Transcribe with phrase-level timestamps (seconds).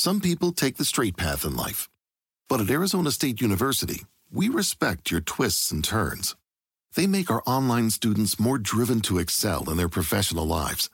[0.00, 1.90] Some people take the straight path in life.
[2.48, 6.34] But at Arizona State University, we respect your twists and turns.
[6.94, 10.88] They make our online students more driven to excel in their professional lives.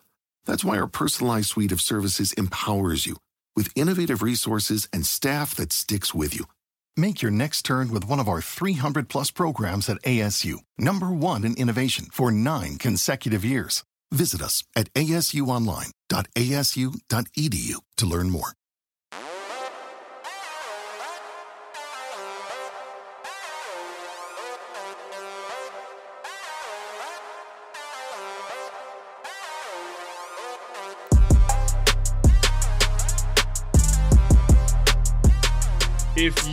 [0.45, 3.17] That's why our personalized suite of services empowers you
[3.55, 6.47] with innovative resources and staff that sticks with you.
[6.97, 11.45] Make your next turn with one of our 300 plus programs at ASU, number one
[11.45, 13.85] in innovation for nine consecutive years.
[14.11, 18.57] Visit us at asuonline.asu.edu to learn more.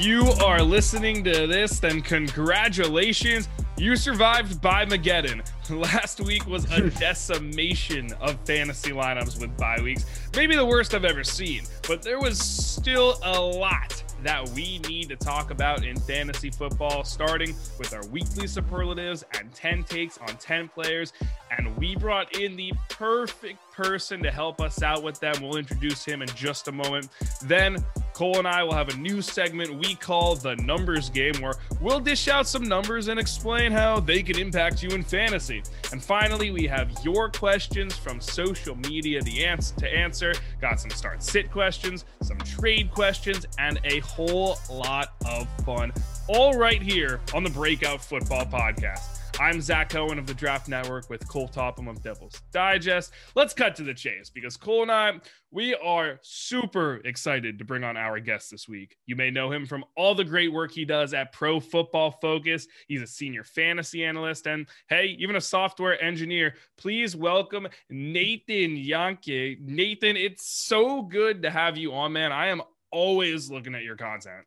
[0.04, 3.48] You are listening to this, then congratulations.
[3.78, 5.48] You survived by Mageddon.
[5.70, 10.06] Last week was a decimation of fantasy lineups with bye weeks.
[10.36, 15.10] Maybe the worst I've ever seen, but there was still a lot that we need
[15.10, 20.36] to talk about in fantasy football, starting with our weekly superlatives and 10 takes on
[20.38, 21.14] 10 players.
[21.58, 25.36] And we brought in the perfect person to help us out with them.
[25.42, 27.10] We'll introduce him in just a moment.
[27.44, 31.56] Then Cole and I will have a new segment we call the Numbers Game, where
[31.82, 35.64] we'll dish out some numbers and explain how they can impact you in fantasy.
[35.92, 40.34] And finally, we have your questions from social media the answer to answer.
[40.62, 45.92] Got some start sit questions, some trade questions, and a whole lot of fun.
[46.28, 49.23] All right here on the Breakout Football Podcast.
[49.40, 53.12] I'm Zach Cohen of the Draft Network with Cole Topham of Devil's Digest.
[53.36, 55.14] Let's cut to the chase because Cole and I,
[55.50, 58.96] we are super excited to bring on our guest this week.
[59.08, 62.68] You may know him from all the great work he does at Pro Football Focus.
[62.88, 66.54] He's a senior fantasy analyst and, hey, even a software engineer.
[66.78, 69.60] Please welcome Nathan Jahnke.
[69.62, 72.32] Nathan, it's so good to have you on, man.
[72.32, 72.62] I am
[72.92, 74.46] always looking at your content.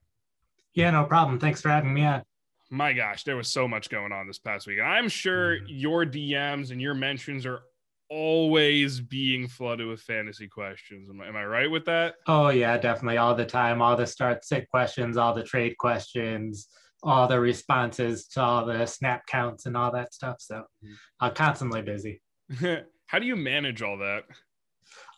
[0.74, 1.40] Yeah, no problem.
[1.40, 2.22] Thanks for having me on
[2.70, 4.78] my gosh, there was so much going on this past week.
[4.80, 7.60] I'm sure your DMs and your mentions are
[8.08, 11.10] always being flooded with fantasy questions.
[11.10, 12.14] Am I, am I right with that?
[12.26, 13.82] Oh yeah, definitely all the time.
[13.82, 16.68] All the start sit questions, all the trade questions,
[17.02, 20.36] all the responses to all the snap counts and all that stuff.
[20.40, 20.94] So Mm-hmm.
[21.20, 22.20] I'm constantly busy.
[23.06, 24.24] How do you manage all that?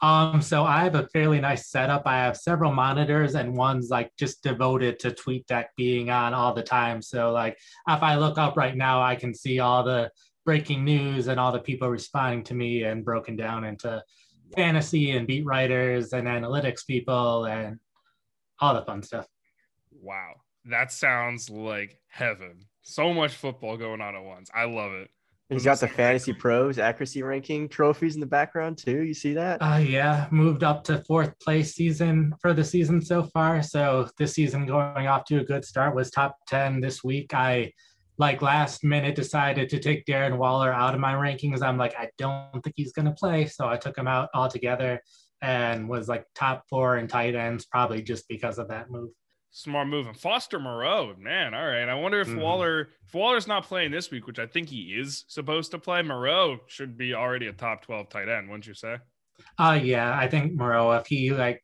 [0.00, 2.02] Um, so I have a fairly nice setup.
[2.06, 6.62] I have several monitors and one's like just devoted to TweetDeck being on all the
[6.62, 7.02] time.
[7.02, 10.10] So like if I look up right now, I can see all the
[10.44, 14.02] breaking news and all the people responding to me and broken down into
[14.54, 17.78] fantasy and beat writers and analytics people and
[18.60, 19.26] all the fun stuff.
[20.00, 20.34] Wow.
[20.64, 22.60] That sounds like heaven.
[22.82, 24.48] So much football going on at once.
[24.54, 25.10] I love it.
[25.50, 29.02] He's got the fantasy pros accuracy ranking trophies in the background too.
[29.02, 29.62] You see that?
[29.62, 33.62] Uh, yeah, moved up to fourth place season for the season so far.
[33.62, 37.32] So this season going off to a good start was top 10 this week.
[37.32, 37.72] I
[38.18, 41.62] like last minute decided to take Darren Waller out of my rankings.
[41.62, 43.46] I'm like, I don't think he's going to play.
[43.46, 45.00] So I took him out altogether
[45.40, 49.10] and was like top four in tight ends, probably just because of that move.
[49.50, 50.06] Smart move.
[50.06, 51.54] And Foster Moreau, man.
[51.54, 51.88] All right.
[51.88, 52.40] I wonder if Mhm.
[52.40, 56.02] Waller, if Waller's not playing this week, which I think he is supposed to play,
[56.02, 58.98] Moreau should be already a top 12 tight end, wouldn't you say?
[59.58, 61.62] Uh yeah, I think Moreau, if he like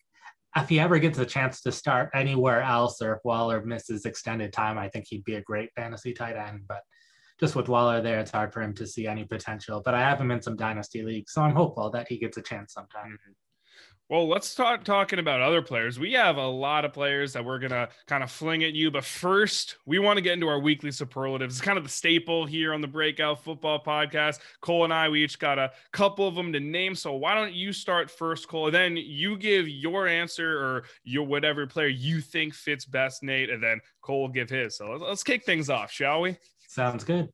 [0.57, 4.53] if he ever gets a chance to start anywhere else or if Waller misses extended
[4.53, 6.63] time, I think he'd be a great fantasy tight end.
[6.69, 6.83] But
[7.41, 9.83] just with Waller there, it's hard for him to see any potential.
[9.85, 12.43] But I have him in some dynasty leagues, so I'm hopeful that he gets a
[12.43, 13.19] chance sometime.
[14.11, 15.99] Well, let's start talking about other players.
[15.99, 19.03] We have a lot of players that we're gonna kind of fling at you, but
[19.03, 21.55] first, we want to get into our weekly superlatives.
[21.55, 24.41] It's kind of the staple here on the Breakout Football Podcast.
[24.61, 26.95] Cole and I, we each got a couple of them to name.
[26.95, 28.67] So why don't you start first, Cole?
[28.67, 33.49] And then you give your answer or your whatever player you think fits best, Nate,
[33.49, 34.77] and then Cole will give his.
[34.77, 36.37] So let's, let's kick things off, shall we?
[36.69, 37.31] Sounds good.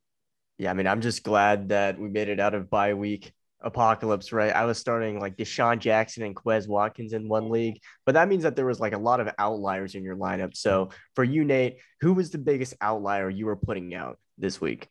[0.56, 3.32] Yeah, I mean, I'm just glad that we made it out of bye week
[3.62, 4.54] apocalypse, right?
[4.54, 8.42] I was starting like DeSean Jackson and Quez Watkins in one league, but that means
[8.42, 10.56] that there was like a lot of outliers in your lineup.
[10.56, 14.88] So for you, Nate, who was the biggest outlier you were putting out this week?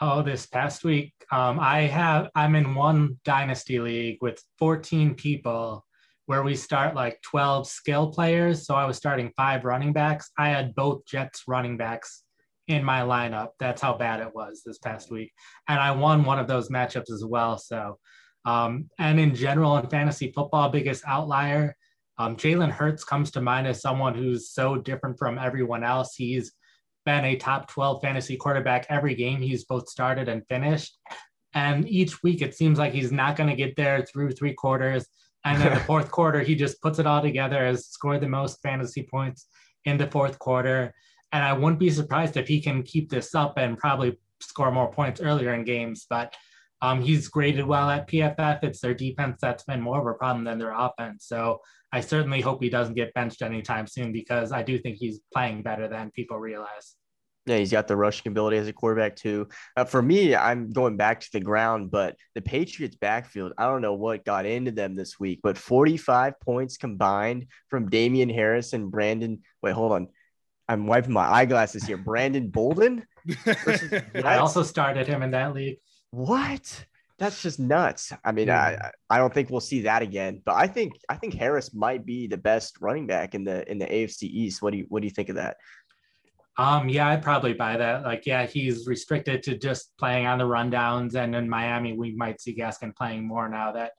[0.00, 5.84] Oh, this past week, um, I have I'm in one dynasty league with 14 people,
[6.26, 8.66] where we start like 12 skill players.
[8.66, 10.30] So I was starting five running backs.
[10.36, 12.22] I had both Jets running backs
[12.68, 13.48] in my lineup.
[13.58, 15.32] That's how bad it was this past week.
[15.68, 17.58] And I won one of those matchups as well.
[17.58, 17.98] So,
[18.44, 21.74] um, and in general, in fantasy football, biggest outlier,
[22.18, 26.14] um, Jalen Hurts comes to mind as someone who's so different from everyone else.
[26.14, 26.52] He's
[27.06, 30.98] been a top 12 fantasy quarterback every game he's both started and finished.
[31.54, 35.06] And each week it seems like he's not going to get there through three quarters.
[35.44, 38.60] And then the fourth quarter, he just puts it all together, has scored the most
[38.62, 39.46] fantasy points
[39.84, 40.92] in the fourth quarter.
[41.32, 44.90] And I wouldn't be surprised if he can keep this up and probably score more
[44.90, 46.06] points earlier in games.
[46.08, 46.34] But
[46.80, 48.62] um, he's graded well at PFF.
[48.62, 51.26] It's their defense that's been more of a problem than their offense.
[51.26, 51.60] So
[51.92, 55.62] I certainly hope he doesn't get benched anytime soon because I do think he's playing
[55.62, 56.94] better than people realize.
[57.46, 59.48] Yeah, he's got the rushing ability as a quarterback too.
[59.74, 63.80] Uh, for me, I'm going back to the ground, but the Patriots backfield, I don't
[63.80, 68.90] know what got into them this week, but 45 points combined from Damien Harris and
[68.90, 69.40] Brandon.
[69.62, 70.08] Wait, hold on.
[70.68, 71.96] I'm wiping my eyeglasses here.
[71.96, 73.06] Brandon Bolden.
[74.14, 75.78] I also started him in that league.
[76.10, 76.86] What?
[77.18, 78.12] That's just nuts.
[78.24, 80.40] I mean, I I don't think we'll see that again.
[80.44, 83.78] But I think I think Harris might be the best running back in the in
[83.78, 84.62] the AFC East.
[84.62, 85.56] What do you what do you think of that?
[86.58, 88.02] Um, yeah, I'd probably buy that.
[88.02, 92.40] Like, yeah, he's restricted to just playing on the rundowns, and in Miami, we might
[92.40, 93.92] see Gaskin playing more now that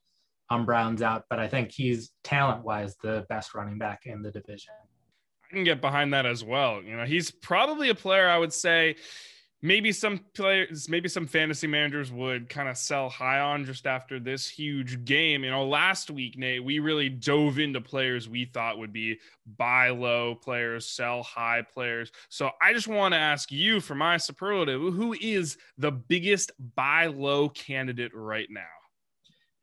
[0.49, 1.25] um Brown's out.
[1.29, 4.73] But I think he's talent wise the best running back in the division.
[5.49, 6.81] I can get behind that as well.
[6.81, 8.95] You know, he's probably a player I would say
[9.61, 14.19] maybe some players, maybe some fantasy managers would kind of sell high on just after
[14.19, 15.43] this huge game.
[15.43, 19.19] You know, last week, Nate, we really dove into players we thought would be
[19.57, 22.11] buy low players, sell high players.
[22.29, 27.07] So I just want to ask you for my superlative who is the biggest buy
[27.07, 28.61] low candidate right now?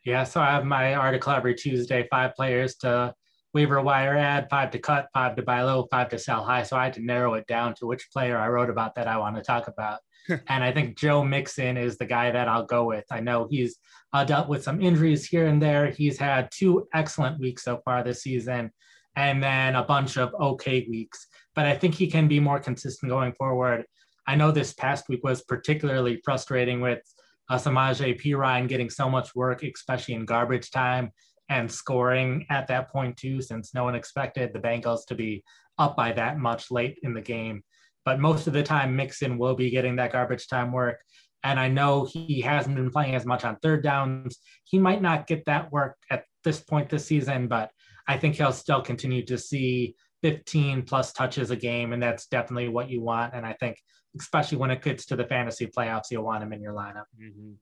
[0.05, 3.13] Yeah, so I have my article every Tuesday, five players to
[3.57, 6.63] waiver wire ad, five to cut, five to buy low, five to sell high.
[6.63, 9.17] So I had to narrow it down to which player I wrote about that I
[9.17, 10.01] want to talk about.
[10.29, 13.07] and I think Joe Mixon is the guy that I'll go with.
[13.11, 13.79] I know he's
[14.13, 15.91] uh, dealt with some injuries here and there.
[15.91, 18.71] He's had two excellent weeks so far this season,
[19.17, 21.27] and then a bunch of okay weeks.
[21.55, 23.87] But I think he can be more consistent going forward.
[24.27, 27.01] I know this past week was particularly frustrating with
[27.49, 31.11] uh, Samaje Perine getting so much work, especially in garbage time
[31.49, 35.45] and scoring at that point too, since no one expected the Bengals to be
[35.79, 37.63] up by that much late in the game.
[38.05, 41.01] But most of the time, Mixon will be getting that garbage time work.
[41.43, 44.39] And I know he hasn't been playing as much on third downs.
[44.65, 47.71] He might not get that work at this point this season, but
[48.09, 51.93] I think he'll still continue to see 15 plus touches a game.
[51.93, 53.35] And that's definitely what you want.
[53.35, 53.77] And I think,
[54.19, 57.05] especially when it gets to the fantasy playoffs, you'll want him in your lineup.
[57.21, 57.53] Mm-hmm.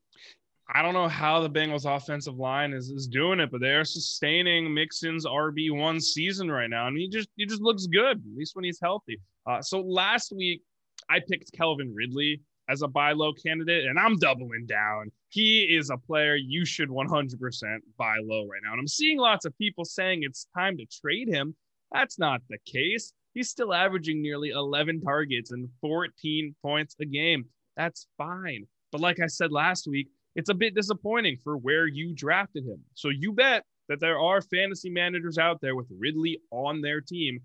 [0.72, 4.72] I don't know how the Bengals offensive line is, is doing it, but they're sustaining
[4.72, 8.56] Mixon's RB one season right now, and he just he just looks good, at least
[8.56, 9.20] when he's healthy.
[9.46, 10.62] Uh, so last week
[11.10, 15.12] I picked Calvin Ridley as a buy low candidate, and I'm doubling down.
[15.28, 19.44] He is a player you should 100% buy low right now, and I'm seeing lots
[19.44, 21.54] of people saying it's time to trade him.
[21.92, 23.12] That's not the case.
[23.34, 27.46] He's still averaging nearly 11 targets and 14 points a game.
[27.76, 28.66] That's fine.
[28.92, 32.80] But like I said last week, it's a bit disappointing for where you drafted him.
[32.94, 37.40] So you bet that there are fantasy managers out there with Ridley on their team,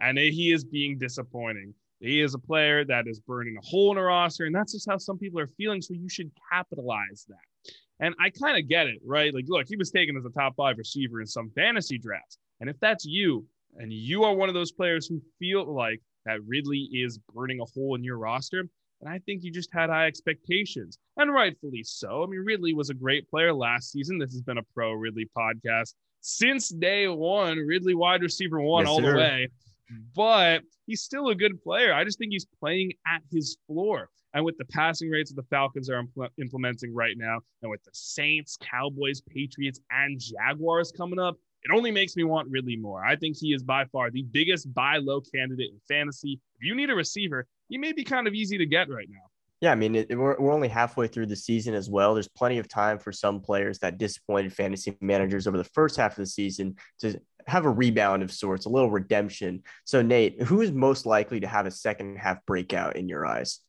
[0.00, 1.74] and he is being disappointing.
[2.00, 4.88] He is a player that is burning a hole in a roster, and that's just
[4.88, 5.80] how some people are feeling.
[5.80, 7.72] So you should capitalize that.
[8.00, 9.32] And I kind of get it, right?
[9.32, 12.38] Like, look, he was taken as a top five receiver in some fantasy drafts.
[12.60, 16.40] And if that's you, and you are one of those players who feel like that
[16.46, 18.68] Ridley is burning a hole in your roster,
[19.00, 22.22] and I think you just had high expectations, and rightfully so.
[22.22, 24.18] I mean, Ridley was a great player last season.
[24.18, 27.58] This has been a pro Ridley podcast since day one.
[27.58, 29.12] Ridley wide receiver one yes, all sir.
[29.12, 29.48] the way,
[30.14, 31.92] but he's still a good player.
[31.92, 34.08] I just think he's playing at his floor.
[34.34, 37.82] And with the passing rates that the Falcons are impl- implementing right now, and with
[37.84, 41.36] the Saints, Cowboys, Patriots, and Jaguars coming up,
[41.68, 43.04] it only makes me want Ridley more.
[43.04, 46.40] I think he is by far the biggest buy low candidate in fantasy.
[46.60, 49.22] If you need a receiver, he may be kind of easy to get right now.
[49.60, 52.14] Yeah, I mean, it, we're, we're only halfway through the season as well.
[52.14, 56.12] There's plenty of time for some players that disappointed fantasy managers over the first half
[56.12, 59.64] of the season to have a rebound of sorts, a little redemption.
[59.84, 63.60] So, Nate, who is most likely to have a second half breakout in your eyes?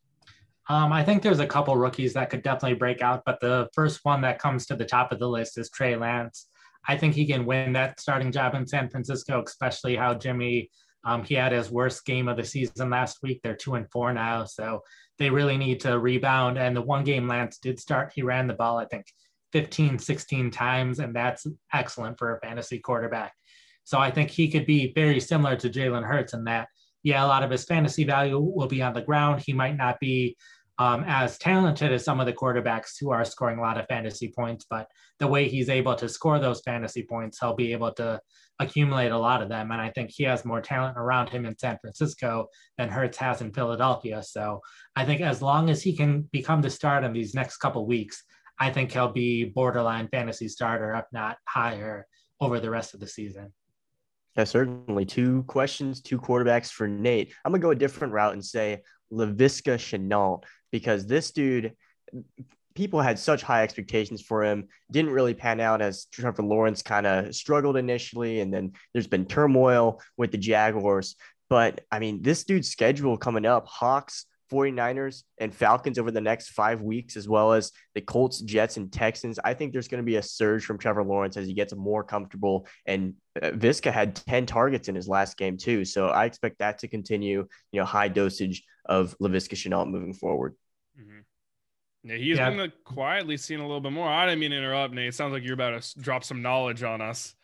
[0.70, 4.01] Um, I think there's a couple rookies that could definitely break out, but the first
[4.04, 6.48] one that comes to the top of the list is Trey Lance.
[6.88, 10.70] I think he can win that starting job in San Francisco, especially how Jimmy
[11.08, 13.39] um, he had his worst game of the season last week.
[13.41, 14.82] They're two and four now, so
[15.17, 16.58] they really need to rebound.
[16.58, 19.06] And the one game Lance did start, he ran the ball, I think,
[19.53, 23.34] 15, 16 times, and that's excellent for a fantasy quarterback.
[23.86, 26.67] So I think he could be very similar to Jalen Hurts in that,
[27.03, 29.41] yeah, a lot of his fantasy value will be on the ground.
[29.46, 30.36] He might not be
[30.80, 34.32] um, as talented as some of the quarterbacks who are scoring a lot of fantasy
[34.36, 34.88] points, but
[35.20, 38.20] the way he's able to score those fantasy points, he'll be able to
[38.60, 39.72] accumulate a lot of them.
[39.72, 43.42] And I think he has more talent around him in San Francisco than Hurts has
[43.42, 44.22] in Philadelphia.
[44.22, 44.62] So
[44.96, 48.24] I think as long as he can become the start in these next couple weeks,
[48.60, 52.08] I think he'll be borderline fantasy starter, if not higher,
[52.40, 53.54] over the rest of the season.
[54.36, 55.06] Yeah, certainly.
[55.06, 57.34] Two questions, two quarterbacks for Nate.
[57.44, 61.74] I'm gonna go a different route and say Laviska Shenault because this dude
[62.78, 64.68] people had such high expectations for him.
[64.92, 69.26] Didn't really pan out as Trevor Lawrence kind of struggled initially, and then there's been
[69.26, 71.16] turmoil with the Jaguars.
[71.50, 76.50] But I mean, this dude's schedule coming up: Hawks, 49ers, and Falcons over the next
[76.50, 79.39] five weeks, as well as the Colts, Jets, and Texans.
[79.44, 82.04] I think there's going to be a surge from Trevor Lawrence as he gets more
[82.04, 82.68] comfortable.
[82.86, 85.86] And uh, Viska had 10 targets in his last game, too.
[85.86, 90.56] So I expect that to continue, you know, high dosage of Laviska Shenault moving forward.
[91.00, 91.20] Mm-hmm.
[92.10, 92.50] Yeah, he's yeah.
[92.50, 94.08] been quietly seeing a little bit more.
[94.08, 95.10] I didn't mean to interrupt, Nate.
[95.10, 97.36] It sounds like you're about to drop some knowledge on us.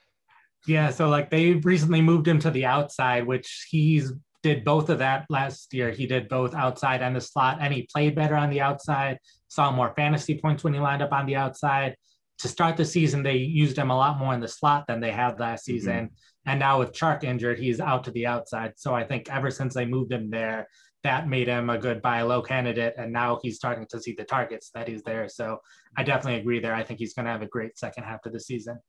[0.66, 5.00] Yeah, so like they recently moved him to the outside, which he's did both of
[5.00, 5.90] that last year.
[5.90, 9.18] He did both outside and the slot, and he played better on the outside.
[9.48, 11.96] Saw more fantasy points when he lined up on the outside.
[12.40, 15.12] To start the season, they used him a lot more in the slot than they
[15.12, 15.74] had last mm-hmm.
[15.74, 16.06] season.
[16.06, 16.50] Mm-hmm.
[16.50, 18.74] And now with Chark injured, he's out to the outside.
[18.76, 20.68] So I think ever since they moved him there,
[21.04, 22.96] that made him a good buy low candidate.
[22.98, 25.30] And now he's starting to see the targets that he's there.
[25.30, 25.60] So
[25.96, 26.76] I definitely agree there.
[26.76, 28.80] I think he's going to have a great second half of the season.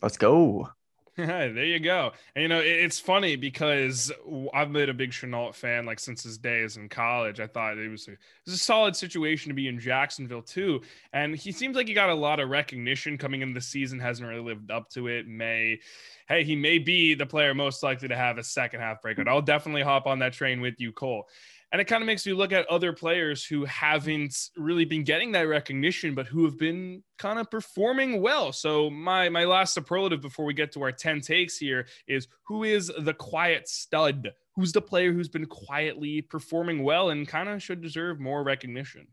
[0.00, 0.68] Let's go.
[1.16, 2.12] there you go.
[2.34, 4.10] And you know, it's funny because
[4.54, 7.38] I've been a big Shenault fan like since his days in college.
[7.38, 10.80] I thought it was a, it was a solid situation to be in Jacksonville too.
[11.12, 14.26] And he seems like he got a lot of recognition coming into the season, hasn't
[14.26, 15.28] really lived up to it.
[15.28, 15.80] May,
[16.28, 19.28] hey, he may be the player most likely to have a second half breakout.
[19.28, 21.28] I'll definitely hop on that train with you, Cole.
[21.72, 25.32] And it kind of makes you look at other players who haven't really been getting
[25.32, 28.52] that recognition, but who have been kind of performing well.
[28.52, 32.64] So my my last superlative before we get to our 10 takes here is who
[32.64, 34.32] is the quiet stud?
[34.54, 39.06] Who's the player who's been quietly performing well and kind of should deserve more recognition?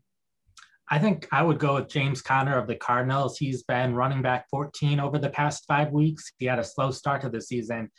[0.92, 3.38] I think I would go with James Conner of the Cardinals.
[3.38, 6.32] He's been running back 14 over the past five weeks.
[6.38, 7.90] He had a slow start to the season,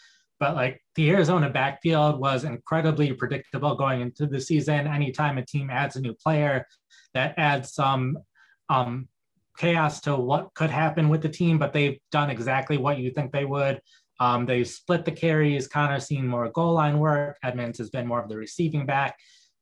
[0.41, 4.87] but like the Arizona backfield was incredibly predictable going into the season.
[4.87, 6.65] Anytime a team adds a new player,
[7.13, 8.17] that adds some
[8.67, 9.07] um,
[9.55, 13.31] chaos to what could happen with the team, but they've done exactly what you think
[13.31, 13.79] they would.
[14.19, 15.67] Um, they split the carries.
[15.67, 17.37] Conner's seen more goal line work.
[17.43, 19.15] Edmonds has been more of the receiving back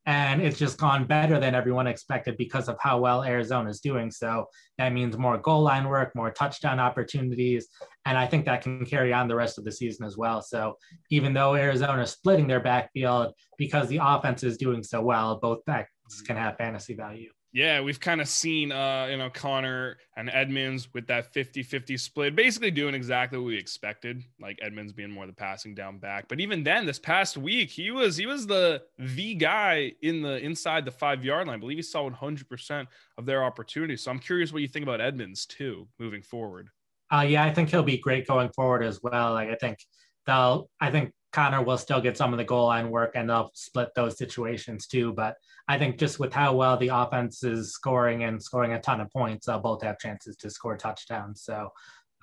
[0.09, 4.09] and it's just gone better than everyone expected because of how well Arizona is doing.
[4.09, 4.47] So
[4.79, 7.67] that means more goal line work, more touchdown opportunities,
[8.05, 10.41] and I think that can carry on the rest of the season as well.
[10.41, 10.77] So
[11.11, 15.63] even though Arizona is splitting their backfield because the offense is doing so well, both
[15.65, 15.91] backs
[16.25, 17.29] can have fantasy value.
[17.51, 21.97] Yeah, we've kind of seen, uh, you know, Conner and Edmonds with that 50 50
[21.97, 26.27] split, basically doing exactly what we expected, like Edmonds being more the passing down back.
[26.27, 30.37] But even then, this past week, he was he was the the guy in the
[30.37, 31.55] inside the five yard line.
[31.55, 32.87] I believe he saw 100%
[33.17, 34.03] of their opportunities.
[34.03, 36.69] So I'm curious what you think about Edmonds too, moving forward.
[37.11, 39.33] Uh, yeah, I think he'll be great going forward as well.
[39.33, 39.79] Like I think
[40.27, 43.51] they'll, I think Conner will still get some of the goal line work and they'll
[43.53, 45.13] split those situations too.
[45.13, 45.35] But
[45.67, 49.11] I think just with how well the offense is scoring and scoring a ton of
[49.11, 51.43] points, they'll both have chances to score touchdowns.
[51.43, 51.69] So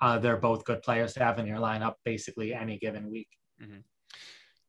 [0.01, 3.29] uh, they're both good players to have in your lineup basically any given week.
[3.61, 3.79] Mm-hmm.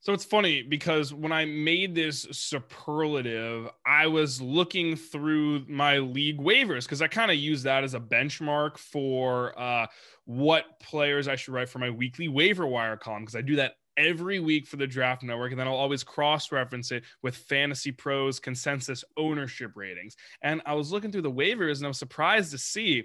[0.01, 6.39] So it's funny because when I made this superlative, I was looking through my league
[6.39, 9.87] waivers because I kind of use that as a benchmark for uh,
[10.25, 13.75] what players I should write for my weekly waiver wire column because I do that
[13.99, 17.93] every week for the draft network and then i'll always cross reference it with fantasy
[17.93, 22.51] pros consensus ownership ratings and i was looking through the waivers and i was surprised
[22.51, 23.05] to see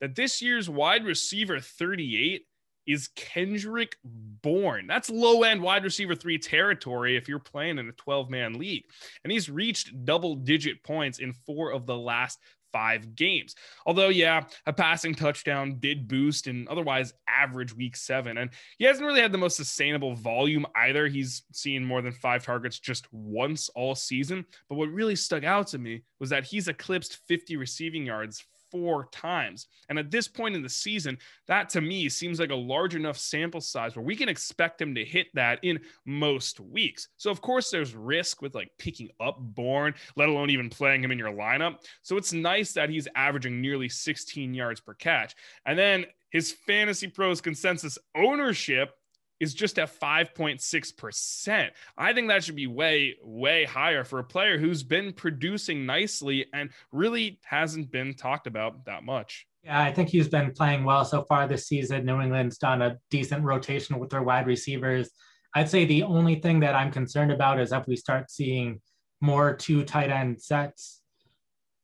[0.00, 2.44] that this year's wide receiver 38
[2.86, 4.86] is Kendrick Bourne.
[4.86, 8.84] That's low end wide receiver three territory if you're playing in a 12 man league.
[9.22, 12.38] And he's reached double digit points in four of the last
[12.72, 13.54] five games.
[13.86, 18.38] Although, yeah, a passing touchdown did boost an otherwise average week seven.
[18.38, 21.06] And he hasn't really had the most sustainable volume either.
[21.06, 24.44] He's seen more than five targets just once all season.
[24.68, 29.08] But what really stuck out to me was that he's eclipsed 50 receiving yards four
[29.12, 29.68] times.
[29.88, 33.18] And at this point in the season, that to me seems like a large enough
[33.18, 37.08] sample size where we can expect him to hit that in most weeks.
[37.18, 41.12] So, of course, there's risk with like picking up Bourne, let alone even playing him
[41.12, 41.76] in your lineup.
[42.02, 45.36] So, it's nice that he's averaging nearly 16 yards per catch.
[45.66, 48.94] And then his fantasy pros consensus ownership
[49.42, 51.70] is just at 5.6%.
[51.98, 56.46] I think that should be way, way higher for a player who's been producing nicely
[56.54, 59.48] and really hasn't been talked about that much.
[59.64, 62.06] Yeah, I think he's been playing well so far this season.
[62.06, 65.10] New England's done a decent rotation with their wide receivers.
[65.56, 68.80] I'd say the only thing that I'm concerned about is if we start seeing
[69.20, 71.00] more two tight end sets.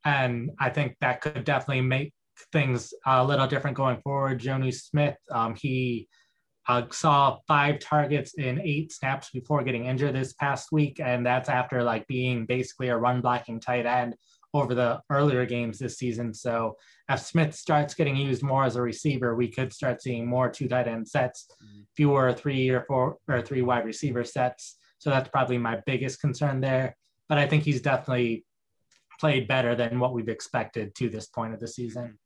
[0.05, 2.13] And I think that could definitely make
[2.53, 4.41] things a little different going forward.
[4.41, 6.07] Jonnu Smith, um, he
[6.69, 11.49] uh, saw five targets in eight snaps before getting injured this past week, and that's
[11.49, 14.15] after like being basically a run blocking tight end
[14.55, 16.33] over the earlier games this season.
[16.33, 16.77] So
[17.09, 20.69] if Smith starts getting used more as a receiver, we could start seeing more two
[20.69, 21.83] tight end sets, mm-hmm.
[21.97, 24.77] fewer three or four or three wide receiver sets.
[24.99, 26.97] So that's probably my biggest concern there.
[27.29, 28.45] But I think he's definitely
[29.21, 32.19] played better than what we've expected to this point of the season.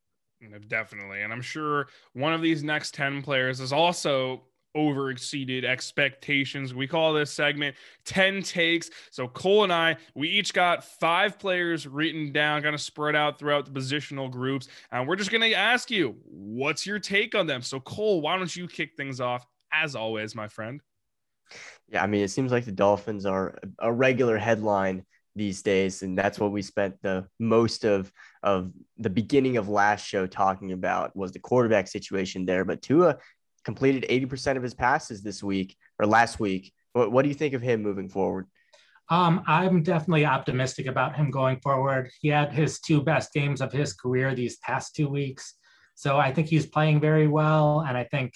[0.45, 1.23] Uh, definitely.
[1.23, 4.43] And I'm sure one of these next 10 players is also
[4.75, 6.75] over exceeded expectations.
[6.75, 8.91] We call this segment 10 takes.
[9.11, 13.39] So Cole and I, we each got five players written down, kind of spread out
[13.39, 14.69] throughout the positional groups.
[14.91, 17.63] And we're just going to ask you, what's your take on them?
[17.63, 20.81] So Cole, why don't you kick things off as always, my friend?
[21.89, 25.05] Yeah, I mean, it seems like the Dolphins are a regular headline
[25.35, 28.13] these days and that's what we spent the most of
[28.43, 33.17] of the beginning of last show talking about was the quarterback situation there but Tua
[33.65, 37.55] completed 80% of his passes this week or last week what, what do you think
[37.55, 38.47] of him moving forward
[39.09, 42.11] um, I'm definitely optimistic about him going forward.
[42.21, 45.55] He had his two best games of his career these past two weeks.
[45.95, 47.85] So I think he's playing very well.
[47.87, 48.33] And I think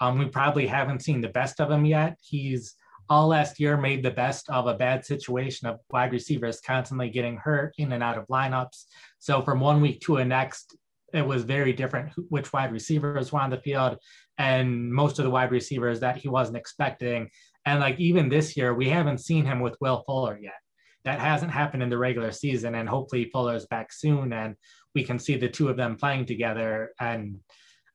[0.00, 2.18] um, we probably haven't seen the best of him yet.
[2.20, 2.74] He's
[3.08, 7.36] all last year made the best of a bad situation of wide receivers constantly getting
[7.36, 8.84] hurt in and out of lineups.
[9.18, 10.76] So from one week to the next,
[11.12, 13.98] it was very different which wide receivers were on the field
[14.38, 17.28] and most of the wide receivers that he wasn't expecting.
[17.66, 20.54] And like even this year, we haven't seen him with Will Fuller yet.
[21.04, 22.74] That hasn't happened in the regular season.
[22.74, 24.56] And hopefully Fuller's back soon and
[24.94, 26.92] we can see the two of them playing together.
[26.98, 27.38] And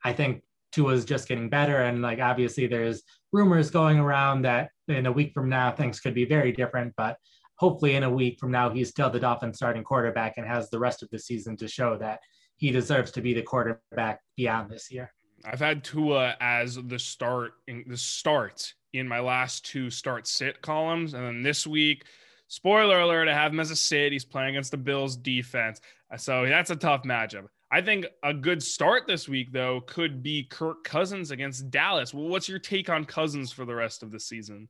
[0.04, 1.84] I think Tua's just getting better.
[1.84, 6.14] And like obviously there's rumors going around that in a week from now things could
[6.14, 7.18] be very different, but
[7.56, 10.80] hopefully in a week from now he's still the Dolphins starting quarterback and has the
[10.80, 12.20] rest of the season to show that
[12.58, 15.12] he deserves to be the quarterback beyond this year.
[15.46, 20.62] I've had Tua as the start in the start in my last two start sit
[20.62, 21.14] columns.
[21.14, 22.06] And then this week,
[22.48, 24.12] spoiler alert, I have him as a sit.
[24.12, 25.80] He's playing against the Bills defense.
[26.18, 27.46] So that's a tough matchup.
[27.70, 32.14] I think a good start this week, though, could be Kirk Cousins against Dallas.
[32.14, 34.70] Well, what's your take on Cousins for the rest of the season?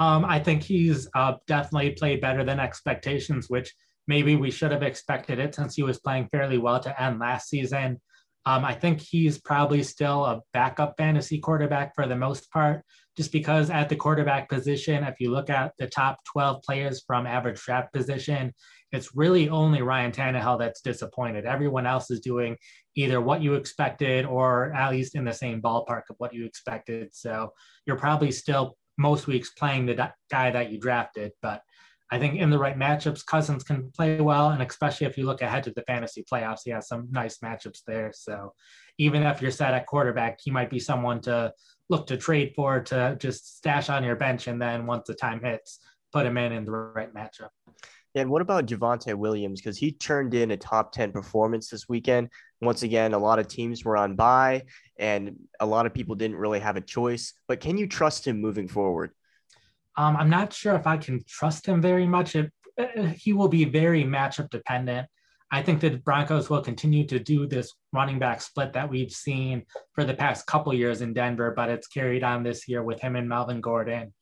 [0.00, 3.74] Um, I think he's uh, definitely played better than expectations, which
[4.06, 7.48] maybe we should have expected it since he was playing fairly well to end last
[7.48, 8.00] season.
[8.46, 12.82] Um, I think he's probably still a backup fantasy quarterback for the most part,
[13.14, 17.26] just because at the quarterback position, if you look at the top 12 players from
[17.26, 18.54] average draft position,
[18.90, 21.44] it's really only Ryan Tannehill that's disappointed.
[21.44, 22.56] Everyone else is doing
[22.94, 27.10] either what you expected or at least in the same ballpark of what you expected.
[27.12, 27.52] So
[27.84, 31.62] you're probably still most weeks playing the guy that you drafted, but
[32.10, 35.42] I think in the right matchups, Cousins can play well, and especially if you look
[35.42, 38.12] ahead to the fantasy playoffs, he has some nice matchups there.
[38.14, 38.54] So
[38.98, 41.52] even if you're set at quarterback, he might be someone to
[41.90, 45.40] look to trade for to just stash on your bench, and then once the time
[45.42, 45.80] hits,
[46.12, 47.50] put him in in the right matchup.
[48.14, 49.60] And what about Javonte Williams?
[49.60, 52.30] Because he turned in a top 10 performance this weekend.
[52.60, 54.62] Once again, a lot of teams were on bye
[54.98, 57.34] and a lot of people didn't really have a choice.
[57.46, 59.12] But can you trust him moving forward?
[59.96, 62.36] Um, I'm not sure if I can trust him very much.
[62.36, 65.08] It, uh, he will be very matchup dependent.
[65.50, 69.64] I think that Broncos will continue to do this running back split that we've seen
[69.94, 73.16] for the past couple years in Denver, but it's carried on this year with him
[73.16, 74.12] and Melvin Gordon.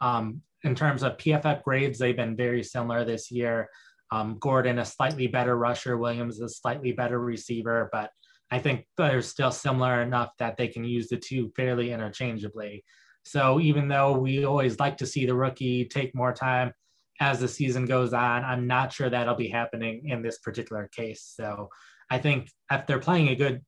[0.00, 3.68] Um, in terms of PFF grades, they've been very similar this year.
[4.10, 8.10] Um, Gordon, a slightly better rusher, Williams, a slightly better receiver, but
[8.50, 12.84] I think they're still similar enough that they can use the two fairly interchangeably.
[13.24, 16.72] So even though we always like to see the rookie take more time
[17.20, 21.32] as the season goes on, I'm not sure that'll be happening in this particular case.
[21.34, 21.70] So
[22.10, 23.62] I think if they're playing a good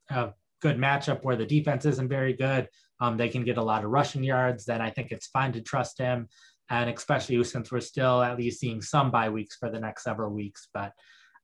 [0.63, 2.69] good matchup where the defense isn't very good,
[3.01, 4.65] um, they can get a lot of rushing yards.
[4.65, 6.29] Then I think it's fine to trust him
[6.71, 10.31] and especially since we're still at least seeing some bye weeks for the next several
[10.31, 10.69] weeks.
[10.73, 10.93] But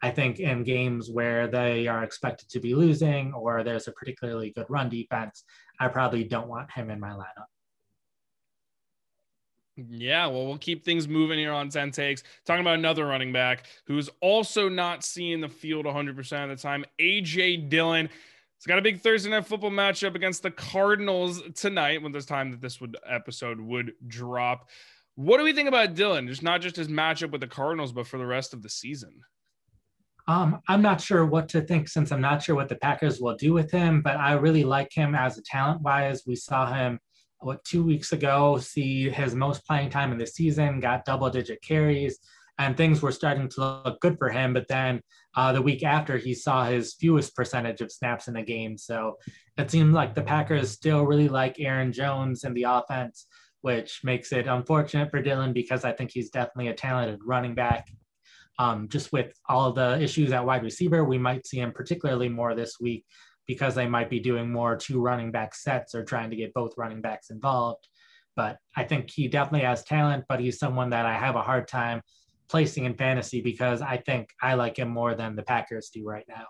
[0.03, 4.51] I think in games where they are expected to be losing or there's a particularly
[4.51, 5.45] good run defense,
[5.79, 7.47] I probably don't want him in my lineup.
[9.77, 12.23] Yeah, well, we'll keep things moving here on 10 takes.
[12.45, 16.85] Talking about another running back who's also not seeing the field 100% of the time,
[17.01, 18.11] AJ Dillon.
[18.59, 22.51] It's got a big Thursday night football matchup against the Cardinals tonight when there's time
[22.51, 24.69] that this would episode would drop.
[25.15, 26.29] What do we think about Dillon?
[26.29, 29.21] Just not just his matchup with the Cardinals, but for the rest of the season.
[30.29, 33.37] Um, I'm not sure what to think since I'm not sure what the Packers will
[33.37, 36.23] do with him, but I really like him as a talent wise.
[36.27, 37.01] We saw him
[37.41, 41.61] what two weeks ago see his most playing time in the season, got double digit
[41.63, 42.19] carries,
[42.59, 44.55] and things were starting to look good for him.
[44.55, 45.01] But then
[45.35, 48.79] uh, the week after, he saw his fewest percentage of snaps in the game.
[48.79, 49.17] So
[49.59, 53.27] it seemed like the Packers still really like Aaron Jones in the offense,
[53.63, 57.89] which makes it unfortunate for Dillon because I think he's definitely a talented running back.
[58.59, 62.55] Um, just with all the issues at wide receiver, we might see him particularly more
[62.55, 63.05] this week
[63.47, 66.75] because they might be doing more two running back sets or trying to get both
[66.77, 67.89] running backs involved.
[68.37, 71.69] But I think he definitely has talent, but he's someone that I have a hard
[71.69, 72.03] time
[72.49, 76.25] placing in fantasy because I think I like him more than the Packers do right
[76.29, 76.47] now.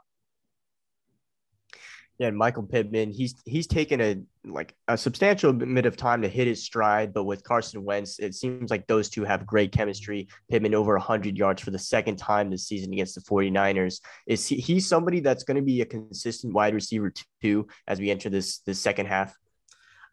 [2.23, 6.29] Yeah, and Michael Pittman, he's he's taken a like a substantial bit of time to
[6.29, 10.29] hit his stride, but with Carson Wentz, it seems like those two have great chemistry.
[10.49, 14.01] Pittman over 100 yards for the second time this season against the 49ers.
[14.29, 18.09] Is he he's somebody that's going to be a consistent wide receiver too as we
[18.09, 19.37] enter this this second half?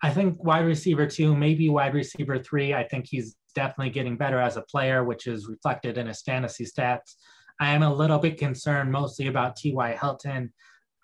[0.01, 2.73] I think wide receiver two, maybe wide receiver three.
[2.73, 6.65] I think he's definitely getting better as a player, which is reflected in his fantasy
[6.65, 7.17] stats.
[7.59, 9.95] I am a little bit concerned mostly about T.Y.
[10.01, 10.51] Hilton.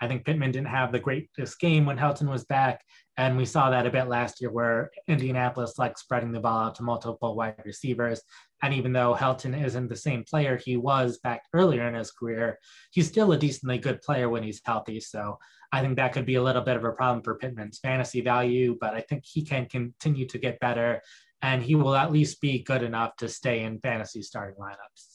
[0.02, 2.84] I think Pittman didn't have the greatest game when Hilton was back.
[3.18, 6.76] And we saw that a bit last year where Indianapolis likes spreading the ball out
[6.76, 8.22] to multiple wide receivers.
[8.62, 12.60] And even though Hilton isn't the same player he was back earlier in his career,
[12.92, 15.00] he's still a decently good player when he's healthy.
[15.00, 15.40] So
[15.72, 18.78] I think that could be a little bit of a problem for Pittman's fantasy value,
[18.80, 21.02] but I think he can continue to get better
[21.42, 25.15] and he will at least be good enough to stay in fantasy starting lineups.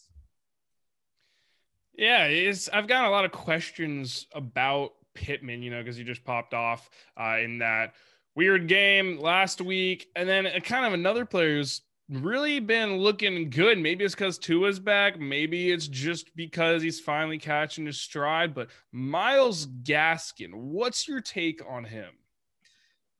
[2.01, 6.25] Yeah, it's I've got a lot of questions about Pittman, you know, because he just
[6.25, 6.89] popped off
[7.21, 7.93] uh, in that
[8.35, 13.51] weird game last week, and then a, kind of another player who's really been looking
[13.51, 13.79] good.
[13.79, 15.21] Maybe it's because Tua's back.
[15.21, 18.55] Maybe it's just because he's finally catching his stride.
[18.55, 22.13] But Myles Gaskin, what's your take on him?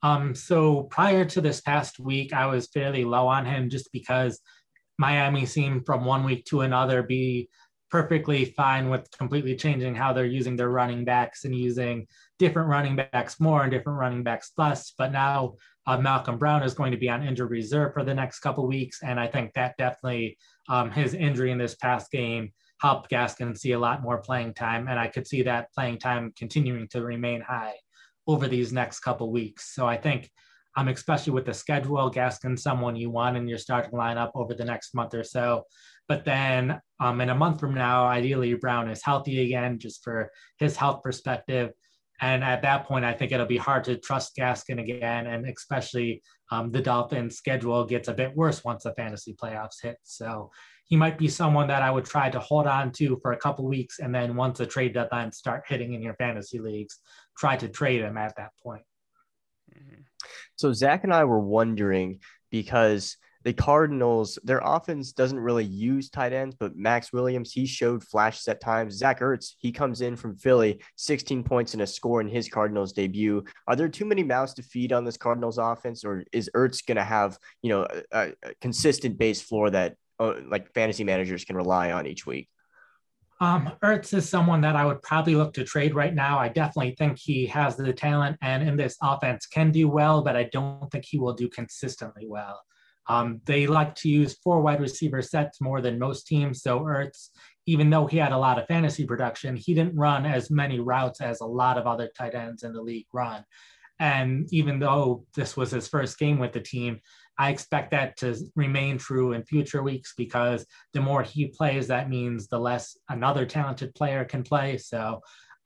[0.03, 4.41] Um, so prior to this past week, I was fairly low on him just because
[4.99, 7.51] Miami seemed from one week to another be
[7.91, 12.07] perfectly fine with completely changing how they're using their running backs and using
[12.39, 14.93] different running backs more and different running backs less.
[14.97, 15.55] But now
[15.87, 19.03] uh, Malcolm Brown is going to be on injured reserve for the next couple weeks,
[19.03, 23.73] and I think that definitely um, his injury in this past game helped Gaskin see
[23.73, 27.41] a lot more playing time, and I could see that playing time continuing to remain
[27.41, 27.75] high
[28.27, 29.75] over these next couple weeks.
[29.75, 30.31] So I think.
[30.77, 34.65] Um, especially with the schedule, Gaskin, someone you want in your starting lineup over the
[34.65, 35.65] next month or so.
[36.11, 40.33] But then um, in a month from now, ideally Brown is healthy again, just for
[40.59, 41.71] his health perspective.
[42.21, 45.29] And at that point, I think it'll be hard to trust Gaskin again.
[45.29, 46.21] And especially
[46.51, 49.99] um, the Dolphins' schedule gets a bit worse once the fantasy playoffs hit.
[50.03, 50.51] So
[50.85, 53.69] he might be someone that I would try to hold on to for a couple
[53.69, 54.01] weeks.
[54.01, 56.99] And then once the trade deadline start hitting in your fantasy leagues,
[57.39, 58.83] try to trade him at that point.
[60.57, 62.19] So Zach and I were wondering
[62.51, 68.05] because– the Cardinals, their offense doesn't really use tight ends, but Maxx Williams, he showed
[68.05, 68.97] flash at times.
[68.97, 72.93] Zach Ertz, he comes in from Philly, 16 points and a score in his Cardinals
[72.93, 73.43] debut.
[73.67, 76.97] Are there too many mouths to feed on this Cardinals offense, or is Ertz going
[76.97, 81.57] to have, you know, a, a, consistent base floor that uh, like fantasy managers can
[81.57, 82.49] rely on each week?
[83.41, 86.39] Um, Ertz is someone that I would probably look to trade right now.
[86.39, 90.37] I definitely think he has the talent and in this offense can do well, but
[90.37, 92.61] I don't think he will do consistently well.
[93.11, 96.63] Um, they like to use four wide receiver sets more than most teams.
[96.63, 97.31] So Ertz,
[97.67, 101.21] even though he had a lot of fantasy production, he didn't run as many routes
[101.21, 103.45] as a lot of other tight ends in the league run.
[103.99, 107.01] And even though this was his first game with the team,
[107.37, 112.09] I expect that to remain true in future weeks because the more he plays, that
[112.09, 114.79] means the less another talented player can play.
[114.79, 115.21] So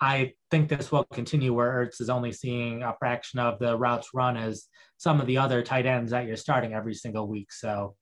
[0.04, 4.10] I think this will continue where Ertz is only seeing a fraction of the routes
[4.12, 4.66] run as
[4.98, 7.50] some of the other tight ends that you're starting every single week.
[7.50, 7.96] So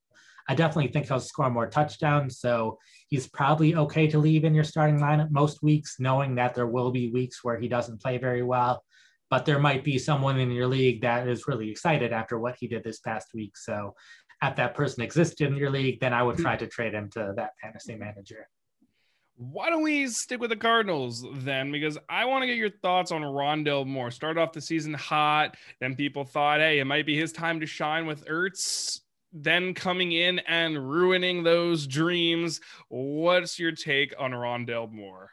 [0.48, 2.40] I definitely think he'll score more touchdowns.
[2.40, 6.66] So he's probably okay to leave in your starting lineup most weeks, knowing that there
[6.66, 8.82] will be weeks where he doesn't play very well.
[9.30, 12.66] But there might be someone in your league that is really excited after what he
[12.66, 13.56] did this past week.
[13.56, 13.94] So
[14.42, 16.42] if that person existed in your league, then I would hmm.
[16.42, 18.48] try to trade him to that fantasy manager
[19.50, 21.72] Why don't we stick with the Cardinals then?
[21.72, 24.12] Because I want to get your thoughts on Rondale Moore.
[24.12, 27.66] Started off the season hot, then people thought, hey, it might be his time to
[27.66, 29.00] shine with Ertz.
[29.32, 32.60] Then coming in and ruining those dreams.
[32.88, 35.30] What's your take on Rondale Moore?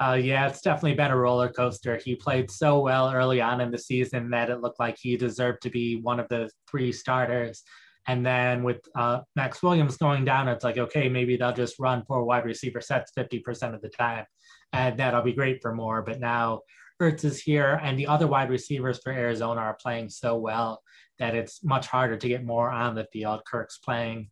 [0.00, 1.96] Uh, yeah, it's definitely been a roller coaster.
[1.96, 5.62] He played so well early on in the season that it looked like he deserved
[5.62, 7.62] to be one of the three starters.
[8.06, 12.04] And then with uh, Maxx Williams going down, it's like, okay, maybe they'll just run
[12.06, 14.26] four wide receiver sets 50% of the time.
[14.72, 16.02] And that'll be great for Moore.
[16.02, 16.60] But now
[17.00, 20.82] Ertz is here, and the other wide receivers for Arizona are playing so well
[21.18, 23.42] that it's much harder to get Moore on the field.
[23.46, 24.30] Kirk's playing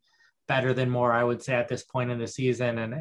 [0.48, 2.78] better than Moore, I would say, at this point in the season.
[2.78, 2.94] And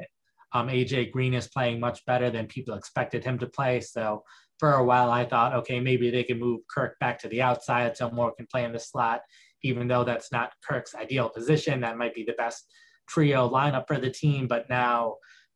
[0.54, 3.82] um, AJ Green is playing much better than people expected him to play.
[3.82, 4.24] So
[4.60, 7.98] for a while, I thought, okay, maybe they can move Kirk back to the outside
[7.98, 9.22] so Moore can play in the slot
[9.64, 11.82] even though that's not Kirk's ideal position.
[11.82, 12.66] That might be the best
[13.08, 15.16] trio lineup for the team, but now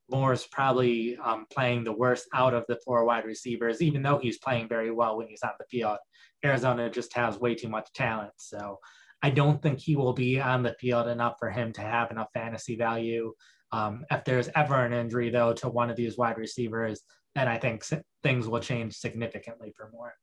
[0.10, 4.38] Moore's probably um, playing the worst out of the four wide receivers, even though he's
[4.38, 5.98] playing very well when he's on the field.
[6.44, 8.34] Arizona just has way too much talent.
[8.38, 8.80] So
[9.24, 12.28] I don't think he will be on the field enough for him to have enough
[12.34, 13.34] fantasy value.
[13.72, 17.02] Um, if there's ever an injury, though, to one of these wide receivers,
[17.34, 17.84] then I think
[18.22, 20.14] things will change significantly for Moore.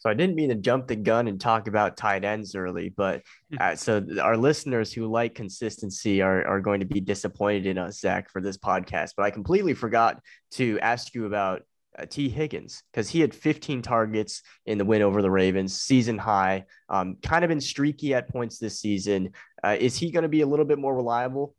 [0.00, 3.22] So I didn't mean to jump the gun and talk about tight ends early, but
[3.50, 3.58] hmm.
[3.60, 8.00] uh, so our listeners who like consistency are, are going to be disappointed in us,
[8.00, 9.12] Zach, for this podcast.
[9.16, 10.20] But I completely forgot
[10.52, 11.62] to ask you about
[11.98, 16.16] uh, Tee Higgins because he had 15 targets in the win over the Ravens, season
[16.18, 16.64] high.
[16.88, 19.32] Um, kind of been streaky at points this season.
[19.62, 21.54] Uh, is he going to be a little bit more reliable?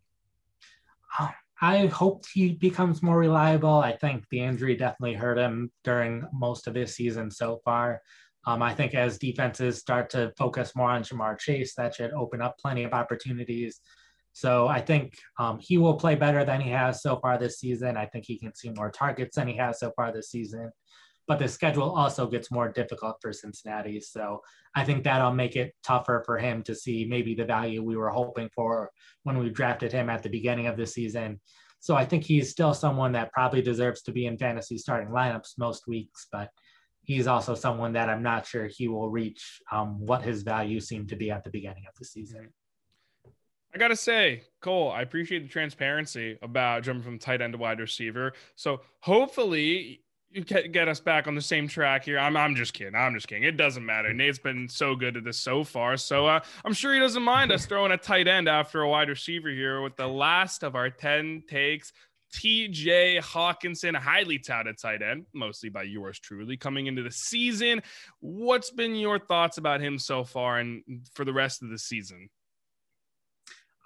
[1.63, 3.75] I hope he becomes more reliable.
[3.75, 8.01] I think the injury definitely hurt him during most of his season so far.
[8.47, 12.41] Um, I think as defenses start to focus more on Ja'Marr Chase, that should open
[12.41, 13.80] up plenty of opportunities.
[14.34, 17.97] So I think um, he will play better than he has so far this season.
[17.97, 20.71] I think he can see more targets than he has so far this season.
[21.27, 23.99] But the schedule also gets more difficult for Cincinnati.
[23.99, 24.41] So
[24.75, 28.10] I think that'll make it tougher for him to see maybe the value we were
[28.10, 28.89] hoping for
[29.23, 31.39] when we drafted him at the beginning of the season.
[31.80, 35.58] So I think he's still someone that probably deserves to be in fantasy starting lineups
[35.58, 36.49] most weeks, but
[37.03, 41.09] he's also someone that I'm not sure he will reach um, what his value seemed
[41.09, 42.49] to be at the beginning of the season.
[43.73, 47.79] I gotta say, Cole, I appreciate the transparency about jumping from tight end to wide
[47.79, 48.33] receiver.
[48.55, 52.19] So hopefully you get, get us back on the same track here.
[52.19, 52.95] I'm I'm just kidding.
[52.95, 53.43] I'm just kidding.
[53.43, 54.13] It doesn't matter.
[54.13, 55.97] Nate's been so good at this so far.
[55.97, 59.09] So uh, I'm sure he doesn't mind us throwing a tight end after a wide
[59.09, 61.93] receiver here with the last of our 10 takes.
[62.36, 67.82] TJ Hockenson, highly touted tight end, mostly by yours truly, coming into the season.
[68.20, 72.30] What's been your thoughts about him so far and for the rest of the season?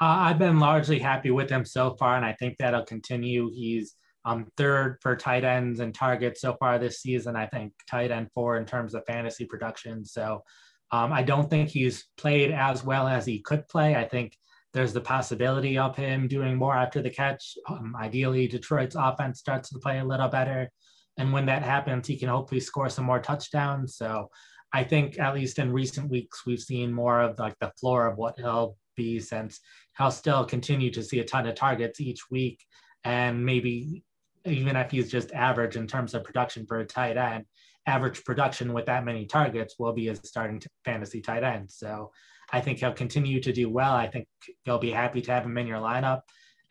[0.01, 3.49] Uh, I've been largely happy with him so far, and I think that'll continue.
[3.53, 7.35] He's um, third for tight ends and targets so far this season.
[7.35, 10.03] I think tight end four in terms of fantasy production.
[10.03, 10.43] So
[10.91, 13.95] um, I don't think he's played as well as he could play.
[13.95, 14.37] I think
[14.75, 17.57] there's the possibility of him doing more after the catch.
[17.69, 20.69] Um, ideally, Detroit's offense starts to play a little better.
[21.17, 23.95] And when that happens, he can hopefully score some more touchdowns.
[23.95, 24.29] So
[24.73, 28.17] I think, at least in recent weeks, we've seen more of like the floor of
[28.17, 29.61] what he'll be since
[29.97, 32.61] he'll still continue to see a ton of targets each week.
[33.05, 34.03] And maybe
[34.43, 37.45] even if he's just average in terms of production for a tight end,
[37.87, 41.71] average production with that many targets will be a starting fantasy tight end.
[41.71, 42.11] So
[42.51, 43.93] I think he'll continue to do well.
[43.93, 44.27] I think
[44.65, 46.21] you'll be happy to have him in your lineup.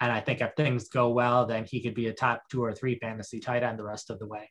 [0.01, 2.73] And I think if things go well, then he could be a top two or
[2.73, 4.51] three fantasy tight end the rest of the way.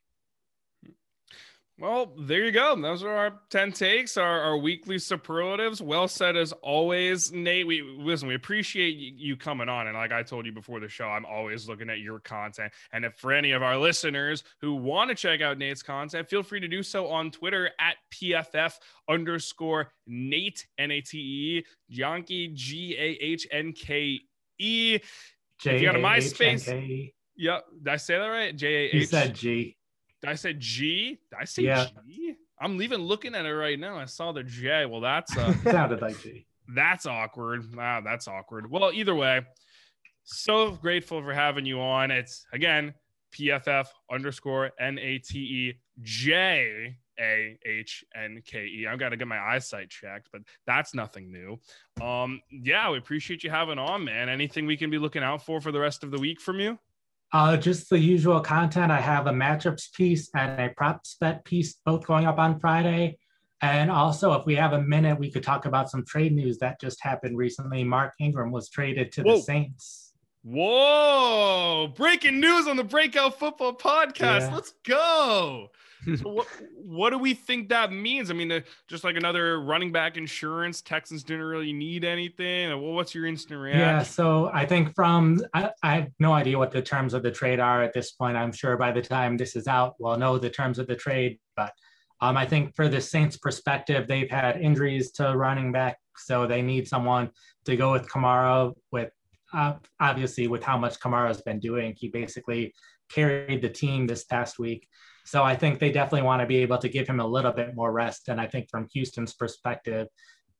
[1.80, 2.80] Well, there you go.
[2.80, 5.82] Those are our 10 takes, our, our weekly superlatives.
[5.82, 7.66] Well said as always, Nate.
[7.66, 9.88] We listen, we appreciate you coming on.
[9.88, 12.72] And like I told you before the show, I'm always looking at your content.
[12.92, 16.44] And if for any of our listeners who want to check out Nate's content, feel
[16.44, 18.76] free to do so on Twitter at PFF
[19.10, 24.20] underscore Nate, N A T E, Jahnke, G A H N K
[24.60, 25.00] E.
[25.66, 27.12] If you got a MySpace.
[27.36, 27.66] Yep.
[27.84, 28.56] Did I say that right?
[28.56, 28.94] J A H.
[28.94, 29.76] You said G.
[30.30, 31.20] I said G?
[31.30, 31.88] Did I say yeah.
[32.08, 32.36] G?
[32.60, 33.98] I'm even looking at it right now.
[33.98, 34.86] I saw the J.
[34.86, 36.46] Well, that's uh, sounded like G.
[36.74, 37.76] That's awkward.
[37.76, 38.70] Wow, that's awkward.
[38.72, 39.42] Well, either way,
[40.24, 42.12] so grateful for having you on.
[42.12, 42.94] It's again
[43.34, 48.88] PFF underscore N A T E J A H N K E.
[48.90, 51.60] I've got to get my eyesight checked, but that's nothing new.
[52.06, 54.30] Um, yeah, we appreciate you having on, man.
[54.30, 56.80] Anything we can be looking out for for the rest of the week from you?
[57.34, 58.92] Uh, just the usual content.
[58.92, 63.18] I have a matchups piece and a props bet piece, both going up on Friday.
[63.62, 66.80] And also, if we have a minute, we could talk about some trade news that
[66.80, 67.84] just happened recently.
[67.84, 69.38] Mark Ingram was traded to Whoa.
[69.38, 70.14] the Saints.
[70.44, 71.94] Whoa!
[71.96, 74.42] Breaking news on the Breakout Football Podcast.
[74.42, 74.54] Yeah.
[74.54, 75.72] Let's go.
[76.18, 78.30] So what what do we think that means?
[78.30, 80.82] I mean, uh, just like another running back insurance.
[80.82, 82.70] Texans didn't really need anything.
[82.70, 83.82] Well, what's your instant reaction?
[83.82, 87.32] Yeah, so I think from I, I, have no idea what the terms of the
[87.32, 88.38] trade are at this point.
[88.38, 91.40] I'm sure by the time this is out, we'll know the terms of the trade.
[91.56, 91.74] But
[92.22, 96.62] um, I think for the Saints' perspective, they've had injuries to running back, so they
[96.62, 97.32] need someone
[97.66, 98.74] to go with Kamara.
[98.92, 99.12] With
[99.54, 102.74] uh, obviously with how much Kamara's been doing, he basically
[103.10, 104.88] carried the team this past week.
[105.26, 107.76] So I think they definitely want to be able to give him a little bit
[107.76, 108.30] more rest.
[108.30, 110.08] And I think from Houston's perspective,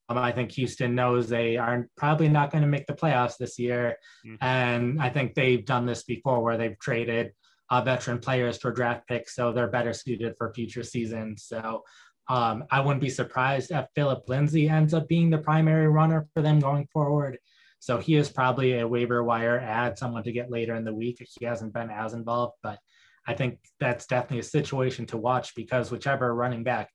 [0.08, 3.58] um, I think Houston knows they are probably not going to make the playoffs this
[3.58, 3.96] year.
[4.26, 4.44] Mm-hmm.
[4.44, 7.32] And I think they've done this before where they've traded
[7.70, 9.34] uh, veteran players for draft picks.
[9.34, 11.44] So they're better suited for future seasons.
[11.44, 11.84] So
[12.28, 16.42] um, I wouldn't be surprised if Philip Lindsay ends up being the primary runner for
[16.42, 17.38] them going forward.
[17.80, 21.26] So he is probably a waiver wire add, someone to get later in the week.
[21.38, 22.78] He hasn't been as involved, but
[23.26, 26.90] I think that's definitely a situation to watch because whichever running back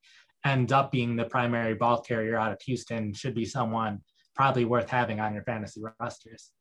[0.46, 4.00] ends up being the primary ball carrier out of Houston should be someone
[4.36, 6.52] probably worth having on your fantasy rosters.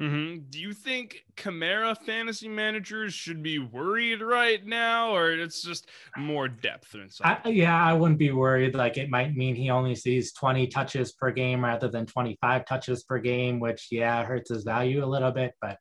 [0.00, 0.42] Mm-hmm.
[0.50, 6.48] Do you think Kamara fantasy managers should be worried right now, or it's just more
[6.48, 7.38] depth inside?
[7.44, 8.74] I, yeah, I wouldn't be worried.
[8.74, 13.04] Like it might mean he only sees 20 touches per game rather than 25 touches
[13.04, 15.54] per game, which yeah hurts his value a little bit.
[15.62, 15.78] But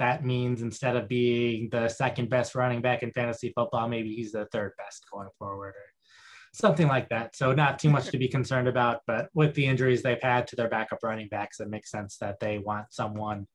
[0.00, 4.32] that means instead of being the second best running back in fantasy football, maybe he's
[4.32, 5.92] the third best going forward or
[6.52, 7.36] something like that.
[7.36, 10.56] So not too much to be concerned about, but with the injuries they've had to
[10.56, 13.46] their backup running backs, it makes sense that they want someone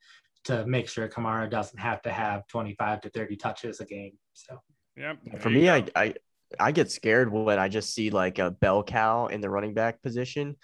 [0.45, 4.13] to make sure Kamara doesn't have to have 25 to 30 touches a game.
[4.34, 4.62] So
[4.95, 6.13] yeah, for me, I, I
[6.60, 10.01] I get scared when I just see like a bell cow in the running back
[10.01, 10.55] position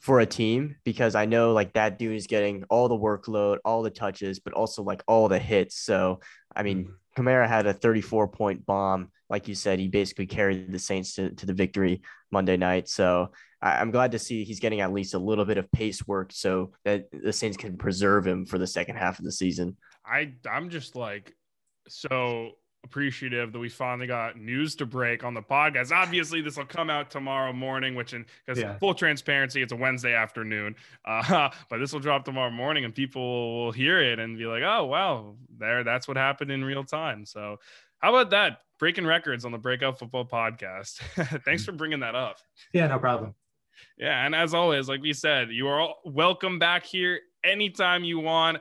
[0.00, 3.82] for a team because I know like that dude is getting all the workload, all
[3.82, 5.76] the touches, but also like all the hits.
[5.78, 6.20] So,
[6.54, 7.22] I mean, mm-hmm.
[7.22, 9.10] Kamara had a 34 point bomb.
[9.28, 12.88] Like you said, he basically carried the Saints to, to the victory Monday night.
[12.88, 16.06] So I, am glad to see he's getting at least a little bit of pace
[16.06, 19.76] work so that the Saints can preserve him for the second half of the season.
[20.04, 21.34] I I'm just like
[21.88, 22.52] so
[22.86, 25.90] appreciative that we finally got news to break on the podcast.
[25.90, 28.78] Obviously, this will come out tomorrow morning, which, in because yeah.
[28.78, 30.74] full transparency, it's a Wednesday afternoon.
[31.06, 34.62] Uh, but this will drop tomorrow morning, and people will hear it and be like,
[34.62, 37.58] "Oh, wow, there, that's what happened in real time." So,
[37.98, 38.58] how about that?
[38.78, 40.94] Breaking records on the Breakout Football Podcast.
[41.44, 42.38] Thanks for bringing that up.
[42.72, 43.34] Yeah, no problem.
[43.98, 48.18] Yeah, and as always, like we said, you are all welcome back here anytime you
[48.18, 48.58] want.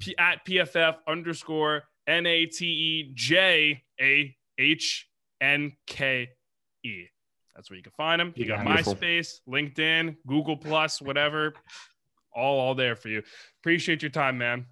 [0.00, 5.06] P- at PFF underscore N A T E J A H
[5.40, 6.30] N K
[6.84, 7.04] E.
[7.54, 8.32] That's where you can find them.
[8.36, 8.94] You got Beautiful.
[8.94, 11.54] MySpace, LinkedIn, Google Plus, whatever.
[12.34, 13.22] All all there for you.
[13.62, 14.66] Appreciate your time, man.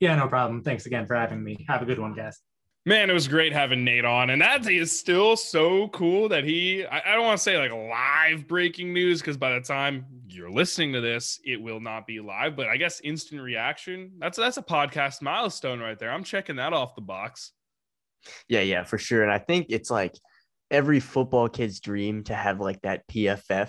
[0.00, 0.62] Yeah, no problem.
[0.62, 1.64] Thanks again for having me.
[1.68, 2.40] Have a good one, guys.
[2.88, 4.30] Man, it was great having Nate on.
[4.30, 7.70] And that is still so cool that he, I, I don't want to say like
[7.70, 12.18] live breaking news because by the time you're listening to this, it will not be
[12.20, 12.56] live.
[12.56, 16.10] But I guess instant reaction, that's that's a podcast milestone right there.
[16.10, 17.52] I'm checking that off the box.
[18.48, 19.22] Yeah, yeah, for sure.
[19.22, 20.14] And I think it's like
[20.70, 23.68] every football kid's dream to have like that PFF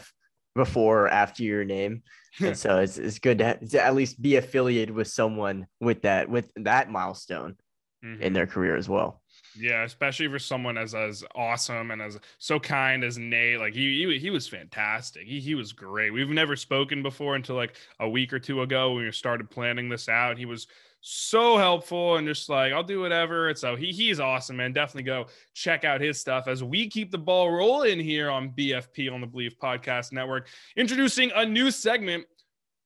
[0.55, 2.03] before or after your name.
[2.39, 6.03] and so it's, it's good to, have, to at least be affiliated with someone with
[6.03, 7.57] that with that milestone
[8.03, 8.21] mm-hmm.
[8.21, 9.21] in their career as well.
[9.57, 13.59] Yeah, especially for someone as as awesome and as so kind as Nate.
[13.59, 15.25] Like he he, he was fantastic.
[15.25, 16.11] He he was great.
[16.11, 19.89] We've never spoken before until like a week or two ago when we started planning
[19.89, 20.37] this out.
[20.37, 20.67] He was
[21.01, 23.49] so helpful and just like I'll do whatever.
[23.49, 24.73] And so he he's awesome, man.
[24.73, 29.11] Definitely go check out his stuff as we keep the ball rolling here on BFP
[29.11, 30.47] on the Believe Podcast Network.
[30.75, 32.25] Introducing a new segment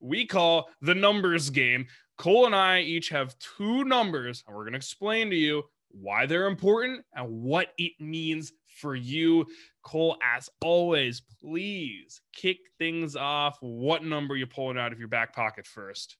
[0.03, 1.87] we call the numbers game.
[2.17, 6.25] Cole and I each have two numbers, and we're going to explain to you why
[6.25, 9.45] they're important and what it means for you.
[9.83, 13.57] Cole, as always, please kick things off.
[13.61, 16.17] What number you pulling out of your back pocket first?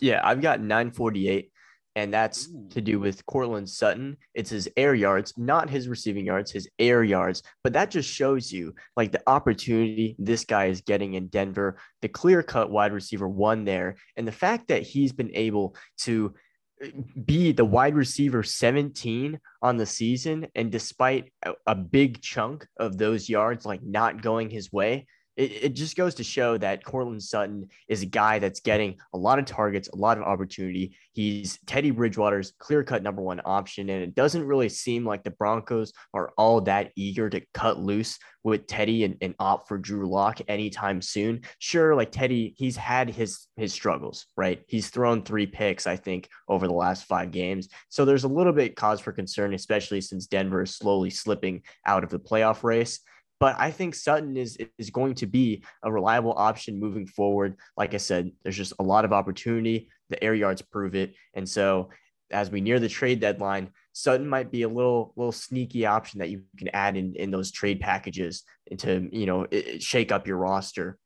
[0.00, 1.50] Yeah, I've got 948
[1.94, 2.68] and that's Ooh.
[2.70, 4.16] to do with Courtland Sutton.
[4.34, 7.42] It's his air yards, not his receiving yards, his air yards.
[7.62, 12.08] But that just shows you like the opportunity this guy is getting in Denver, the
[12.08, 16.34] clear cut wide receiver one there, and the fact that he's been able to
[16.82, 16.88] uh,
[17.24, 20.46] be the wide receiver 17 on the season.
[20.54, 25.06] And despite a, a big chunk of those yards like not going his way,
[25.36, 29.18] it, it just goes to show that Courtland Sutton is a guy that's getting a
[29.18, 30.96] lot of targets, a lot of opportunity.
[31.12, 33.88] He's Teddy Bridgewater's clear cut number one option.
[33.88, 38.18] And it doesn't really seem like the Broncos are all that eager to cut loose
[38.44, 41.42] with Teddy and, and opt for Drew Lock anytime soon.
[41.58, 44.62] Sure, like Teddy, he's had his his struggles, right?
[44.66, 47.68] He's thrown three picks, I think, over the last five games.
[47.88, 52.04] So there's a little bit cause for concern, especially since Denver is slowly slipping out
[52.04, 53.00] of the playoff race.
[53.42, 57.56] But I think Sutton is is going to be a reliable option moving forward.
[57.76, 59.88] Like I said, there's just a lot of opportunity.
[60.10, 61.14] The air yards prove it.
[61.34, 61.90] And so
[62.30, 66.30] as we near the trade deadline, Sutton might be a little little sneaky option that
[66.30, 68.44] you can add in in those trade packages
[68.78, 69.48] to you know
[69.80, 70.96] shake up your roster.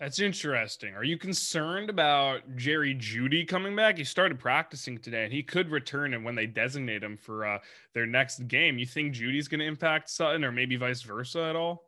[0.00, 0.94] That's interesting.
[0.94, 3.96] Are you concerned about Jerry Jeudy coming back?
[3.96, 6.14] He started practicing today, and he could return.
[6.14, 7.58] And when they designate him for uh,
[7.94, 11.54] their next game, you think Jeudy's going to impact Sutton, or maybe vice versa at
[11.54, 11.84] all?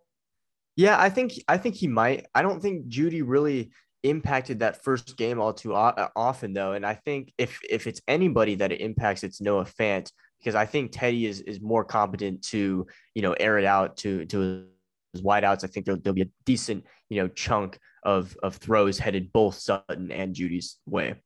[0.76, 2.26] Yeah, I think I think he might.
[2.34, 3.72] I don't think Jeudy really
[4.04, 6.74] impacted that first game all too uh, often, though.
[6.74, 10.64] And I think if if it's anybody that it impacts, it's Noah Fant because I
[10.66, 14.66] think Teddy is is more competent to you know air it out to to
[15.12, 15.64] his wideouts.
[15.64, 19.56] I think there'll, there'll be a decent you know chunk of of throws headed both
[19.56, 21.16] Sutton and Jeudy's way.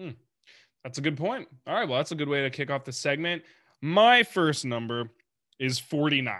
[0.00, 0.10] Hmm.
[0.82, 1.46] That's a good point.
[1.66, 3.42] All right, well, that's a good way to kick off the segment.
[3.80, 5.10] My first number
[5.60, 6.34] is 49.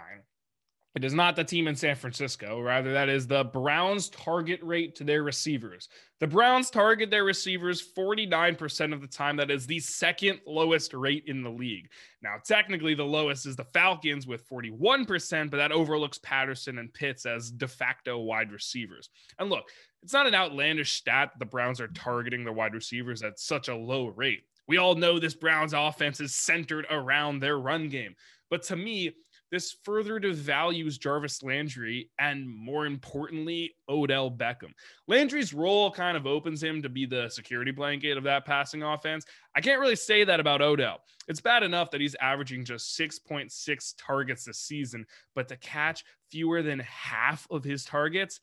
[0.95, 2.61] It is not the team in San Francisco.
[2.61, 5.89] Rather, that is the Browns' target rate to their receivers.
[6.19, 9.35] The Browns target their receivers 49% of the time.
[9.37, 11.89] That is the second lowest rate in the league.
[12.21, 17.25] Now, technically, the lowest is the Falcons with 41%, but that overlooks Patterson and Pitts
[17.25, 19.09] as de facto wide receivers.
[19.39, 19.63] And look,
[20.03, 23.67] it's not an outlandish stat that the Browns are targeting their wide receivers at such
[23.67, 24.43] a low rate.
[24.67, 28.15] We all know this Browns offense is centered around their run game.
[28.49, 29.13] But to me,
[29.53, 34.71] this further devalues Jarvis Landry and, more importantly, Odell Beckham.
[35.07, 39.25] Landry's role kind of opens him to be the security blanket of that passing offense.
[39.55, 41.01] I can't really say that about Odell.
[41.27, 46.63] It's bad enough that he's averaging just 6.6 targets this season, but to catch fewer
[46.63, 48.39] than half of his targets,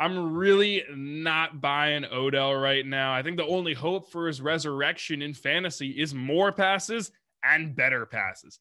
[0.00, 3.14] I'm really not buying Odell right now.
[3.14, 7.12] I think the only hope for his resurrection in fantasy is more passes
[7.44, 8.58] and better passes.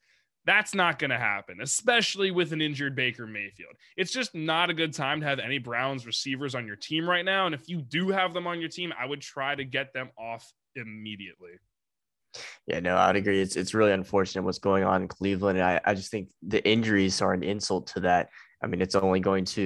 [0.47, 3.73] That's not going to happen, especially with an injured Baker Mayfield.
[3.97, 7.25] It's just not a good time to have any Browns receivers on your team right
[7.25, 7.47] now.
[7.47, 10.09] And if you do have them on your team, I would try to get them
[10.17, 11.59] off immediately.
[12.65, 13.41] Yeah, no, I'd agree.
[13.41, 15.61] It's it's really unfortunate what's going on in Cleveland.
[15.61, 18.29] I, I just think the injuries are an insult to that.
[18.63, 19.61] I mean, it's only going to,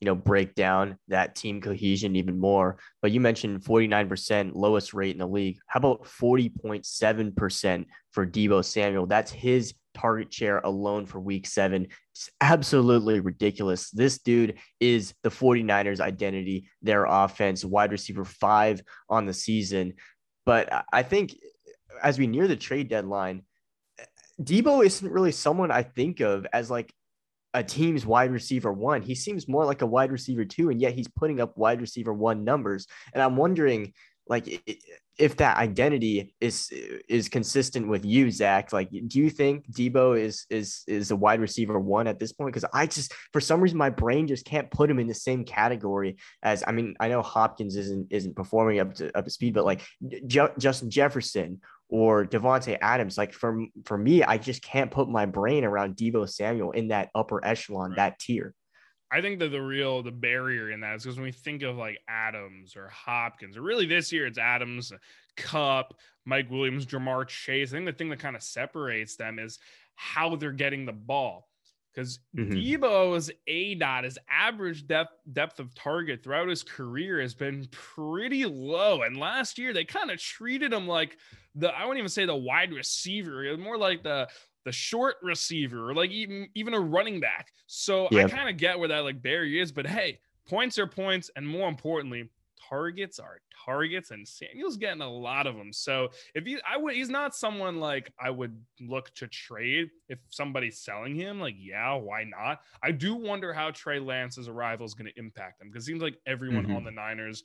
[0.00, 2.78] you know, break down that team cohesion even more.
[3.02, 5.58] But you mentioned 49% lowest rate in the league.
[5.66, 9.06] How about 40.7% for Deebo Samuel?
[9.06, 11.88] That's his target share alone for week seven.
[12.12, 13.90] It's absolutely ridiculous.
[13.90, 19.94] This dude is the 49ers identity, their offense, wide receiver five on the season.
[20.46, 21.36] But I think
[22.02, 23.42] as we near the trade deadline,
[24.40, 26.92] Deebo isn't really someone I think of as like
[27.52, 29.02] a team's wide receiver one.
[29.02, 32.12] He seems more like a wide receiver two, and yet he's putting up wide receiver
[32.12, 32.86] one numbers.
[33.12, 33.92] And I'm wondering,
[34.30, 34.62] like,
[35.18, 36.72] if that identity is
[37.08, 38.72] is consistent with you, Zach.
[38.72, 42.54] Like, do you think Deebo is is is a wide receiver one at this point?
[42.54, 45.44] Because I just, for some reason, my brain just can't put him in the same
[45.44, 46.62] category as.
[46.64, 49.82] I mean, I know Hopkins isn't isn't performing up to up to speed, but like
[50.26, 53.18] J- Justin Jefferson or Davante Adams.
[53.18, 57.10] Like for for me, I just can't put my brain around Deebo Samuel in that
[57.16, 57.96] upper echelon, right.
[57.96, 58.54] that tier.
[59.12, 61.76] I think that the real the barrier in that is because when we think of
[61.76, 64.92] like Adams or Hopkins, or really this year it's Adams,
[65.36, 65.94] Kupp,
[66.24, 67.72] Mike Williams, Ja'Marr Chase.
[67.72, 69.58] I think the thing that kind of separates them is
[69.94, 71.48] how they're getting the ball.
[71.92, 72.52] Because mm-hmm.
[72.52, 78.44] Deebo's A dot, his average depth depth of target throughout his career has been pretty
[78.44, 79.02] low.
[79.02, 81.16] And last year they kind of treated him like
[81.56, 84.28] the I wouldn't even say the wide receiver, it was more like the
[84.64, 87.52] the short receiver or like even even a running back.
[87.66, 88.08] So.
[88.24, 91.46] I kind of get where that like barrier is, but hey, points are points, and
[91.46, 92.28] more importantly,
[92.68, 95.72] targets are targets, and Samuel's getting a lot of them.
[95.72, 100.18] So if you, I would, he's not someone like I would look to trade if
[100.30, 101.40] somebody's selling him.
[101.40, 102.60] Like, yeah, why not?
[102.82, 106.02] I do wonder how Trey Lance's arrival is going to impact him because it seems
[106.02, 106.76] like everyone mm-hmm.
[106.76, 107.42] on the Niners'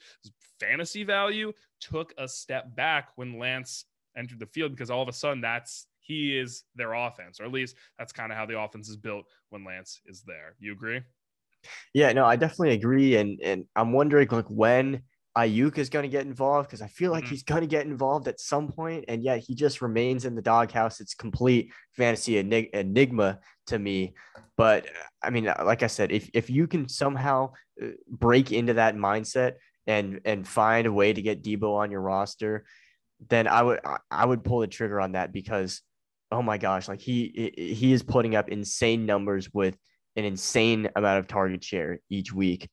[0.60, 3.86] fantasy value took a step back when Lance
[4.18, 7.52] entered the field because all of a sudden that's he is their offense, or at
[7.52, 10.56] least that's kind of how the offense is built when Lance is there.
[10.60, 11.02] You agree?
[11.94, 15.04] Yeah, no, I definitely agree, and and I'm wondering like when
[15.38, 17.30] Aiyuk is going to get involved because I feel like Mhm.
[17.30, 20.42] he's going to get involved at some point, and yet he just remains in the
[20.42, 21.02] doghouse.
[21.02, 24.14] It's complete fantasy enig- enigma to me.
[24.58, 24.88] But
[25.24, 29.54] I mean, like I said, if if you can somehow uh, break into that mindset
[29.88, 32.66] and and find a way to get Deebo on your roster,
[33.28, 33.80] then I would
[34.12, 35.82] I would pull the trigger on that because
[36.32, 39.78] oh my gosh, like he he is putting up insane numbers with
[40.16, 42.70] an insane amount of target share each week.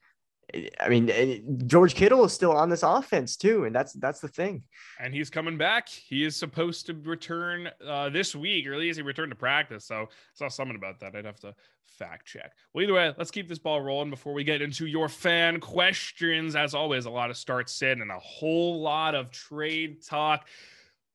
[0.80, 4.64] I mean, George Kittle is still on this offense too, and that's that's the thing.
[5.00, 5.88] and he's coming back.
[5.88, 9.86] He is supposed to return uh, this week, or at least he returned to practice.
[9.86, 11.16] So I saw something about that.
[11.16, 11.55] I'd have to
[11.98, 12.53] fact check.
[12.74, 16.55] Well, either way, let's keep this ball rolling before we get into your fan questions.
[16.55, 20.48] As always, a lot of start sit and a whole lot of trade talk.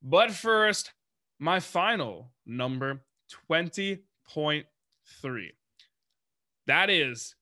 [0.01, 0.93] But first,
[1.39, 3.01] my final number
[3.49, 4.63] 20.3.
[6.65, 7.35] That is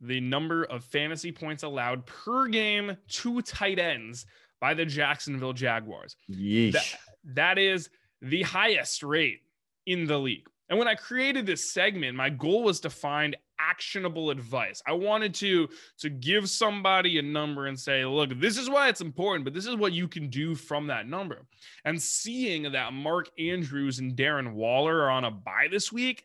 [0.00, 4.26] the number of fantasy points allowed per game to tight ends
[4.60, 6.16] by the Jacksonville Jaguars.
[6.30, 6.72] Yeesh.
[6.72, 7.90] That, that is
[8.22, 9.40] the highest rate
[9.86, 10.46] in the league.
[10.68, 13.36] And when I created this segment, my goal was to find
[13.68, 14.82] actionable advice.
[14.86, 19.00] I wanted to to give somebody a number and say, "Look, this is why it's
[19.00, 21.46] important, but this is what you can do from that number."
[21.84, 26.24] And seeing that Mark Andrews and Darren Waller are on a bye this week,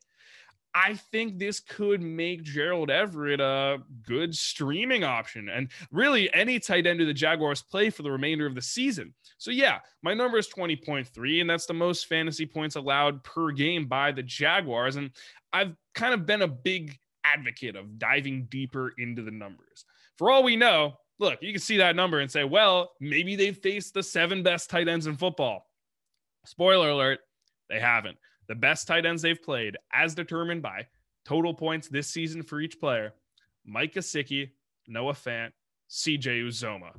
[0.76, 6.86] I think this could make Gerald Everett a good streaming option and really any tight
[6.86, 9.14] end of the Jaguars play for the remainder of the season.
[9.38, 13.86] So, yeah, my number is 20.3, and that's the most fantasy points allowed per game
[13.86, 14.98] by the Jaguars.
[14.98, 15.12] And
[15.54, 17.00] I've kind of been a big
[17.34, 19.86] advocate of diving deeper into the numbers.
[20.18, 23.58] For all we know, look, you can see that number and say, well, maybe they've
[23.58, 25.68] faced the seven best tight ends in football.
[26.46, 27.20] Spoiler alert,
[27.70, 28.18] they haven't
[28.48, 30.88] the best tight ends they've played, as determined by
[31.26, 33.14] total points this season for each player
[33.66, 34.52] Mike Gesicki,
[34.88, 35.52] Noah Fant,
[35.90, 36.96] CJ Uzomah.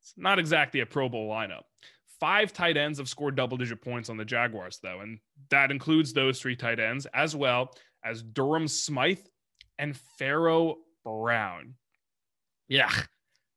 [0.00, 1.62] It's not exactly a Pro Bowl lineup.
[2.20, 5.18] Five tight ends have scored double digit points on the Jaguars, though, and
[5.50, 9.26] that includes those three tight ends, as well as Durham Smythe
[9.78, 11.74] and Pharaoh Brown.
[12.68, 12.90] Yeah,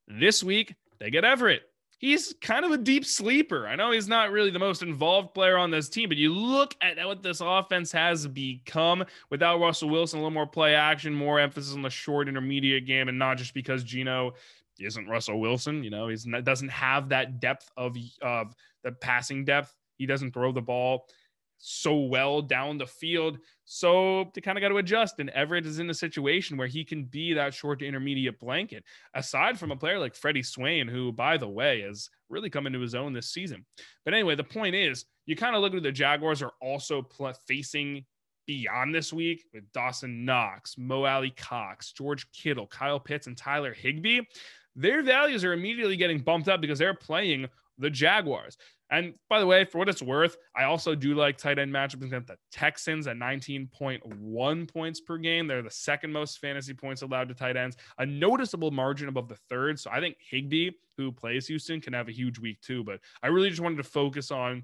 [0.07, 1.63] this week they get Everett
[1.97, 3.67] he's kind of a deep sleeper.
[3.67, 6.75] I know he's not really the most involved player on this team, but you look
[6.81, 11.39] at what this offense has become without Russell Wilson, a little more play action, more
[11.39, 14.33] emphasis on the short intermediate game, and not just because Geno
[14.79, 15.83] isn't Russell Wilson.
[15.83, 19.73] You know, not, doesn't have that depth of of the passing depth.
[19.97, 21.07] He doesn't throw the ball
[21.57, 23.39] so well down the field.
[23.65, 25.19] So they kind of got to adjust.
[25.19, 28.83] And Everett is in a situation where he can be that short to intermediate blanket,
[29.13, 32.79] aside from a player like Freddie Swain, who, by the way, has really come into
[32.79, 33.65] his own this season.
[34.05, 37.33] But anyway, the point is, you kind of look at the Jaguars are also pl-
[37.47, 38.05] facing
[38.45, 44.21] beyond this week with Dawson Knox, Mo Alie-Cox, George Kittle, Kyle Pitts, and Tyler Higbee.
[44.75, 47.47] Their values are immediately getting bumped up because they're playing
[47.77, 48.57] the Jaguars.
[48.89, 52.05] And by the way, for what it's worth, I also do like tight end matchups
[52.05, 55.47] against the Texans at 19.1 points per game.
[55.47, 59.37] They're the second most fantasy points allowed to tight ends, a noticeable margin above the
[59.49, 59.79] third.
[59.79, 62.83] So I think Higbee, who plays Houston, can have a huge week too.
[62.83, 64.63] But I really just wanted to focus on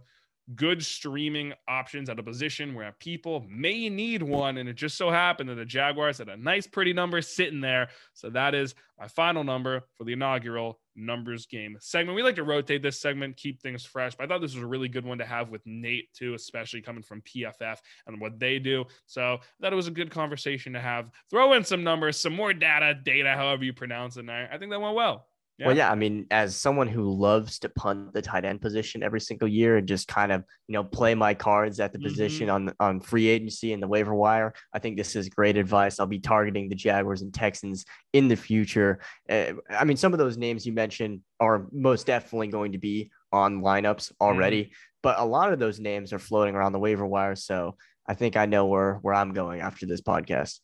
[0.55, 4.57] good streaming options at a position where people may need one.
[4.57, 7.89] And it just so happened that the Jaguars had a nice, pretty number sitting there.
[8.13, 12.15] So that is my final number for the inaugural numbers game segment.
[12.15, 14.15] We like to rotate this segment, keep things fresh.
[14.15, 16.81] But I thought this was a really good one to have with Nate, too, especially
[16.81, 17.77] coming from PFF
[18.07, 18.85] and what they do.
[19.05, 21.09] So it was a good conversation to have.
[21.29, 24.21] Throw in some numbers, some more data, data, however you pronounce it.
[24.21, 25.27] And I, I think that went well.
[25.59, 25.67] Yeah.
[25.67, 29.21] Well, yeah, I mean, as someone who loves to punt the tight end position every
[29.21, 32.07] single year and just kind of, you know, play my cards at the mm-hmm.
[32.07, 35.99] position on on free agency and the waiver wire, I think this is great advice.
[35.99, 38.99] I'll be targeting the Jaguars and Texans in the future.
[39.29, 43.11] Uh, I mean, some of those names you mentioned are most definitely going to be
[43.31, 44.73] on lineups already, mm-hmm.
[45.03, 47.35] but a lot of those names are floating around the waiver wire.
[47.35, 47.75] So
[48.07, 50.59] I think I know where where I'm going after this podcast.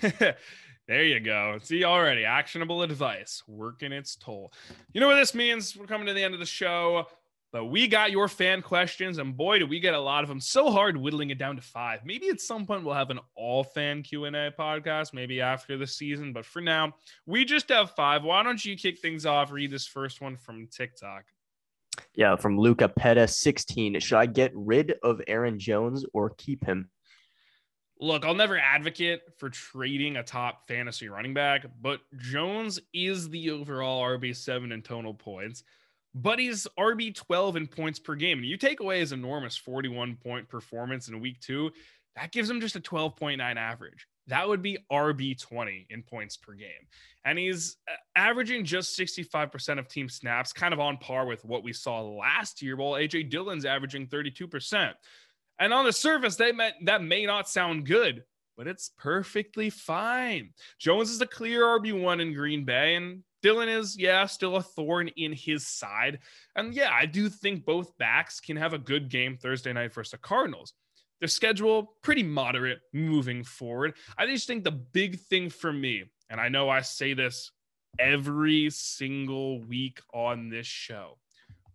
[0.90, 1.56] There you go.
[1.62, 4.52] See already actionable advice working its toll.
[4.92, 5.76] You know what this means?
[5.76, 7.06] We're coming to the end of the show,
[7.52, 10.40] but we got your fan questions, and boy, do we get a lot of them.
[10.40, 12.00] So hard whittling it down to five.
[12.04, 15.78] Maybe at some point we'll have an all fan Q and A podcast, maybe after
[15.78, 16.32] the season.
[16.32, 16.92] But for now,
[17.24, 18.24] we just have five.
[18.24, 19.52] Why don't you kick things off?
[19.52, 21.22] Read this first one from TikTok.
[22.16, 24.00] Yeah, from Luca Petta, 16.
[24.00, 26.90] Should I get rid of Aaron Jones or keep him?
[28.02, 33.50] Look, I'll never advocate for trading a top fantasy running back, but Jones is the
[33.50, 35.64] overall RB7 in total points,
[36.14, 38.38] but he's RB12 in points per game.
[38.38, 41.72] And you take away his enormous 41 point performance in week two,
[42.16, 44.06] that gives him just a 12.9 average.
[44.28, 46.86] that would be RB20 in points per game.
[47.24, 51.62] And he's uh, averaging just 65% of team snaps, kind of on par with what
[51.62, 54.94] we saw last year, while AJ Dillon's averaging 32%.
[55.60, 58.24] And on the surface, they meant that may not sound good,
[58.56, 60.50] but it's perfectly fine.
[60.78, 65.08] Jones is a clear RB1 in Green Bay, and Dillon is, yeah, still a thorn
[65.16, 66.20] in his side.
[66.56, 70.12] And yeah, I do think both backs can have a good game Thursday night versus
[70.12, 70.72] the Cardinals.
[71.20, 73.94] Their schedule, pretty moderate moving forward.
[74.16, 77.52] I just think the big thing for me, and I know I say this
[77.98, 81.18] every single week on this show,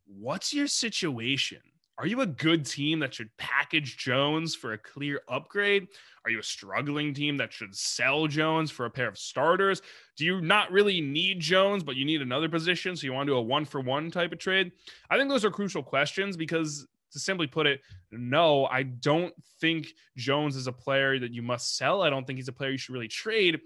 [0.08, 1.62] what's your situation?
[1.98, 5.88] Are you a good team that should package Jones for a clear upgrade?
[6.26, 9.82] Are you a struggling team that should sell Jones for a pair of starters?
[10.18, 12.98] Do you not really need Jones, but you need another position?
[12.98, 14.74] So you want to do a one for one type of trade?
[15.10, 17.80] I think those are crucial questions because, to simply put it,
[18.12, 19.88] no, I don't think
[20.18, 22.02] Jones is a player that you must sell.
[22.02, 23.62] I don't think he's a player you should really trade.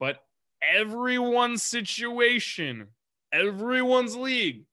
[0.00, 0.20] But
[0.62, 2.88] everyone's situation,
[3.30, 4.64] everyone's league,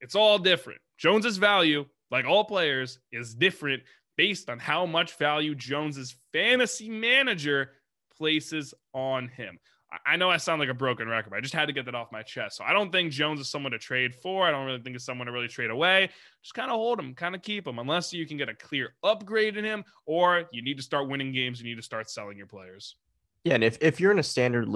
[0.00, 0.80] it's all different.
[0.98, 3.82] Jones's value like all players, is different
[4.16, 7.72] based on how much value Jones's fantasy manager
[8.16, 9.58] places on him.
[10.04, 11.94] I know I sound like a broken record, but I just had to get that
[11.94, 12.56] off my chest.
[12.56, 14.44] So I don't think Jones is someone to trade for.
[14.44, 16.10] I don't really think it's someone to really trade away.
[16.42, 18.94] Just kind of hold him, kind of keep him, unless you can get a clear
[19.04, 21.60] upgrade in him, or you need to start winning games.
[21.60, 22.96] You need to start selling your players.
[23.44, 24.68] Yeah, and if if you're in a standard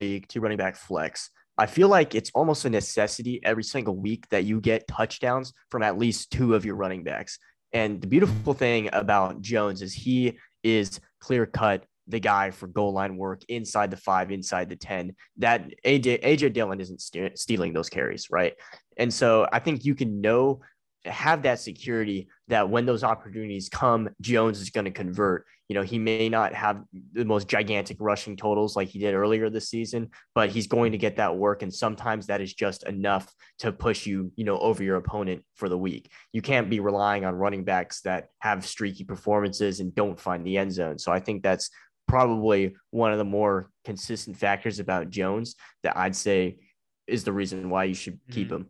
[0.00, 4.28] league, two running back flex, I feel like it's almost a necessity every single week
[4.30, 7.38] that you get touchdowns from at least two of your running backs.
[7.72, 12.92] And the beautiful thing about Jones is he is clear cut the guy for goal
[12.92, 15.14] line work inside the five, inside the 10.
[15.38, 18.54] That AJ, AJ Dillon isn't st- stealing those carries, right?
[18.96, 20.60] And so I think you can know
[21.04, 25.46] have that security that when those opportunities come, Jones is going to convert.
[25.68, 26.82] You know, he may not have
[27.12, 30.98] the most gigantic rushing totals like he did earlier this season, but he's going to
[30.98, 31.62] get that work.
[31.62, 35.68] And sometimes that is just enough to push you, you know, over your opponent for
[35.68, 36.10] the week.
[36.32, 40.58] You can't be relying on running backs that have streaky performances and don't find the
[40.58, 40.98] end zone.
[40.98, 41.70] So I think that's
[42.08, 46.58] probably one of the more consistent factors about Jones that I'd say
[47.06, 48.56] is the reason why you should keep mm-hmm.
[48.62, 48.66] him.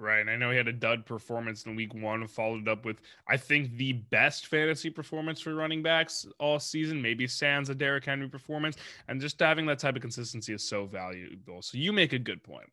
[0.00, 0.20] Right.
[0.20, 3.36] And I know he had a dud performance in week one, followed up with, I
[3.36, 7.02] think, the best fantasy performance for running backs all season.
[7.02, 8.76] Maybe sans a Derrick Henry performance.
[9.08, 11.60] And just having that type of consistency is so valuable.
[11.60, 12.64] So you make a good point.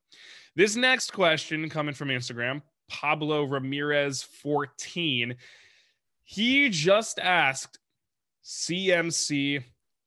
[0.56, 5.36] This next question coming from Instagram, Pablo Ramirez 14.
[6.24, 7.78] He just asked
[8.46, 9.66] CMC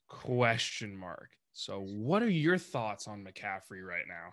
[0.08, 1.28] question mark.
[1.52, 4.32] So what are your thoughts on McCaffrey right now?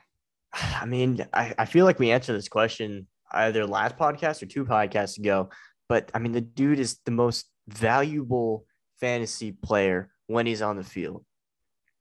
[0.81, 4.65] I mean, I, I feel like we answered this question either last podcast or two
[4.65, 5.49] podcasts ago.
[5.89, 8.65] But I mean, the dude is the most valuable
[8.99, 11.25] fantasy player when he's on the field.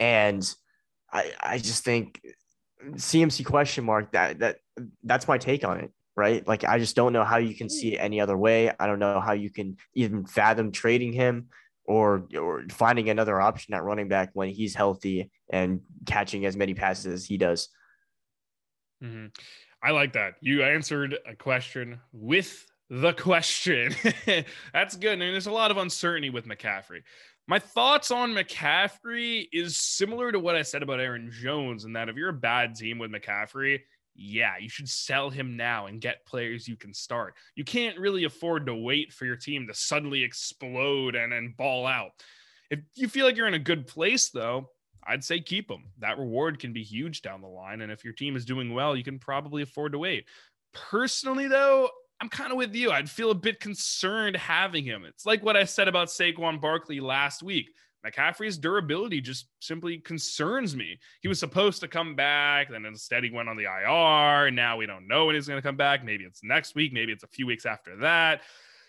[0.01, 0.49] And
[1.13, 2.21] I I just think
[2.83, 4.57] CMC question mark that that
[5.05, 6.47] that's my take on it, right?
[6.47, 8.73] Like I just don't know how you can see it any other way.
[8.79, 11.49] I don't know how you can even fathom trading him
[11.85, 16.75] or or finding another option at running back when he's healthy and catching as many
[16.75, 17.69] passes as he does.
[19.03, 19.27] Mm-hmm.
[19.83, 20.35] I like that.
[20.41, 23.95] You answered a question with the question.
[24.73, 25.13] That's good.
[25.13, 27.03] I mean, there's a lot of uncertainty with McCaffrey.
[27.49, 32.09] My thoughts on McCaffrey is similar to what I said about Aaron Jones, in that
[32.09, 33.81] if you're a bad team with McCaffrey,
[34.17, 37.35] yeah, you should sell him now and get players you can start.
[37.55, 41.87] You can't really afford to wait for your team to suddenly explode and, and ball
[41.87, 42.11] out.
[42.71, 44.71] If you feel like you're in a good place, though,
[45.09, 45.85] I'd say keep him.
[45.99, 47.81] That reward can be huge down the line.
[47.81, 50.27] And if your team is doing well, you can probably afford to wait.
[50.73, 51.89] Personally, though,
[52.21, 52.91] I'm kind of with you.
[52.91, 55.05] I'd feel a bit concerned having him.
[55.05, 57.71] It's like what I said about Saquon Barkley last week.
[58.07, 60.99] McCaffrey's durability just simply concerns me.
[61.23, 64.47] He was supposed to come back, then instead he went on the IR.
[64.47, 66.05] And now we don't know when he's going to come back.
[66.05, 68.43] Maybe it's next week, maybe it's a few weeks after that.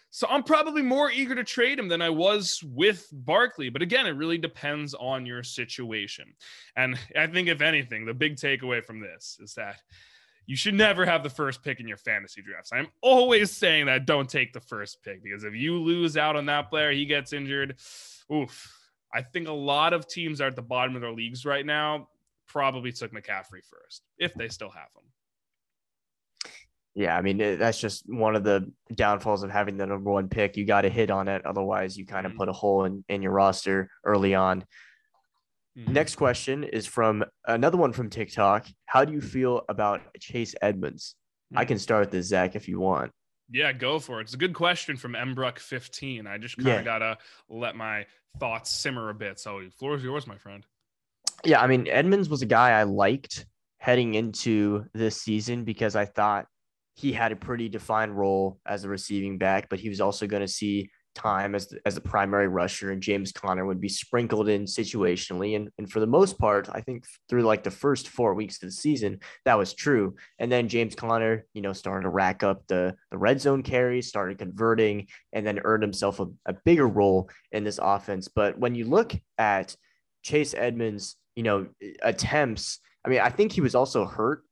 [0.10, 3.70] So I'm probably more eager to trade him than I was with Barkley.
[3.70, 6.34] But again, it really depends on your situation.
[6.76, 9.82] And I think, if anything, the big takeaway from this is that
[10.46, 12.72] you should never have the first pick in your fantasy drafts.
[12.72, 16.46] I'm always saying that don't take the first pick because if you lose out on
[16.46, 17.76] that player, he gets injured.
[18.34, 18.74] Oof.
[19.14, 22.08] I think a lot of teams are at the bottom of their leagues right now
[22.48, 25.04] probably took McCaffrey first, if they still have him.
[26.98, 30.58] Yeah, I mean that's just one of the downfalls of having the number one pick.
[30.58, 32.40] You got to hit on it, otherwise you kind of mm-hmm.
[32.40, 34.66] put a hole in in your roster early on.
[35.78, 35.94] Mm-hmm.
[35.94, 38.66] Next question is from another one from TikTok.
[38.88, 41.14] How do you feel about Chase Edmonds?
[41.52, 41.60] Mm-hmm.
[41.60, 43.12] I can start with this, Zach, if you want.
[43.52, 44.24] Yeah, go for it.
[44.24, 46.26] It's a good question from Mbruck15.
[46.26, 46.84] I just kind of Yeah.
[46.84, 47.18] gotta
[47.48, 48.08] let my
[48.40, 49.40] thoughts simmer a bit.
[49.40, 50.66] So, floor is yours, my friend.
[51.46, 53.46] Yeah, I mean, Edmonds was a guy I liked
[53.78, 56.48] heading into this season because I thought
[56.98, 60.42] he had a pretty defined role as a receiving back, but he was also going
[60.42, 64.50] to see time as the, as the primary rusher, and James Conner would be sprinkled
[64.50, 65.56] in situationally.
[65.56, 68.70] And, and for the most part, I think through like the first four weeks of
[68.70, 70.16] the season, that was true.
[70.40, 74.08] And then James Conner, you know, started to rack up the, the red zone carries,
[74.08, 78.28] started converting, and then earned himself a, a bigger role in this offense.
[78.28, 79.76] But when you look at
[80.24, 81.68] Chase Edmonds, you know,
[82.02, 84.44] attempts, I mean, I think he was also hurt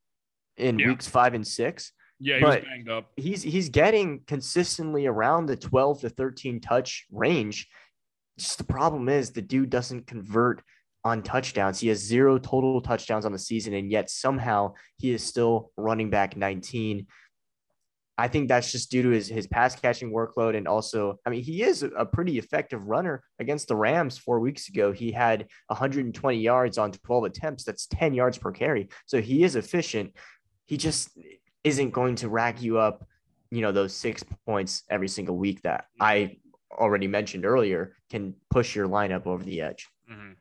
[0.57, 0.87] in Yeah.
[0.87, 3.11] weeks five and six Yeah, he was banged up.
[3.17, 7.67] he's he's getting consistently around the 12 to 13 touch range.
[8.37, 10.61] Just the problem is the dude doesn't convert
[11.03, 11.79] on touchdowns.
[11.79, 16.09] He has zero total touchdowns on the season, and yet somehow he is still running
[16.09, 17.05] back 19.
[18.17, 20.55] I think that's just due to his, his pass catching workload.
[20.55, 24.69] And also, I mean, he is a pretty effective runner against the Rams four weeks
[24.69, 24.93] ago.
[24.93, 27.65] He had 120 yards on 12 attempts.
[27.65, 28.87] That's 10 yards per carry.
[29.05, 30.13] So he is efficient.
[30.65, 31.09] He just
[31.65, 33.07] isn't going to rack you up,
[33.51, 36.37] you know, those six points every single week that I
[36.71, 39.89] already mentioned earlier can push your lineup over the edge.
[40.09, 40.35] Mhm.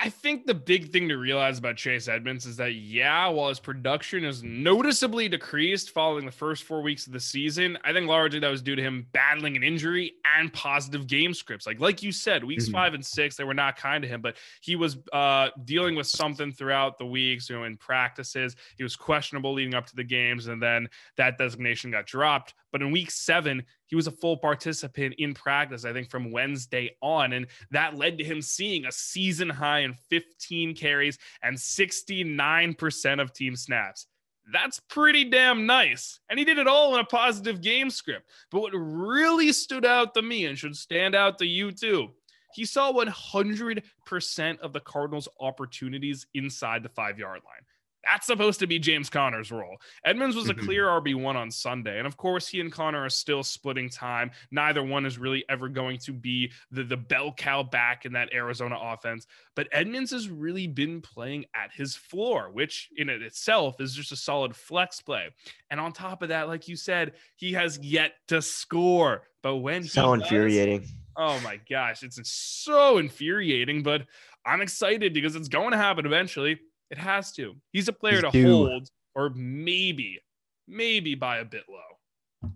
[0.00, 3.58] I think the big thing to realize about Chase Edmonds is that, yeah, while his
[3.58, 8.38] production is noticeably decreased following the first four weeks of the season, I think largely
[8.38, 11.66] that was due to him battling an injury and positive game scripts.
[11.66, 12.72] Like, like you said, weeks Mhm.
[12.72, 16.06] five and six, they were not kind to him, but he was uh, dealing with
[16.06, 18.54] something throughout the weeks, you know, in practices.
[18.76, 22.54] He was questionable leading up to the games, and then that designation got dropped.
[22.70, 26.96] But in week seven, he was a full participant in practice, I think, from Wednesday
[27.02, 27.32] on.
[27.32, 33.32] And that led to him seeing a season high in 15 carries and 69% of
[33.32, 34.06] team snaps.
[34.50, 36.20] That's pretty damn nice.
[36.30, 38.28] And he did it all in a positive game script.
[38.50, 42.10] But what really stood out to me and should stand out to you too,
[42.54, 47.62] he saw 100% of the Cardinals' opportunities inside the five yard line.
[48.04, 49.76] That's supposed to be James Conner's role.
[50.04, 50.64] Edmonds was a Mhm.
[50.64, 51.98] clear RB1 on Sunday.
[51.98, 54.30] And of course, he and Conner are still splitting time.
[54.50, 58.32] Neither one is really ever going to be the, the bell cow back in that
[58.32, 59.26] Arizona offense.
[59.56, 64.12] But Edmonds has really been playing at his floor, which in it itself is just
[64.12, 65.28] a solid flex play.
[65.70, 69.28] And on top of that, like you said, he has yet to score.
[69.42, 70.86] But when he So does- infuriating.
[71.16, 74.06] Oh my gosh, it's so infuriating, but
[74.46, 76.60] I'm excited because it's going to happen eventually.
[76.90, 77.54] It has to.
[77.72, 78.66] He's a player He's to due.
[78.66, 80.20] hold or maybe,
[80.66, 82.50] maybe buy a bit low.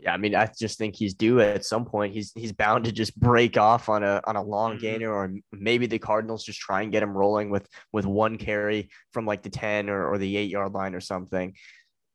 [0.00, 2.12] Yeah, I mean, I just think he's due at some point.
[2.12, 4.80] He's he's bound to just break off on a on a long Mhm.
[4.80, 8.90] gainer, or maybe the Cardinals just try and get him rolling with with one carry
[9.12, 11.54] from like the ten or, or the eight yard line or something.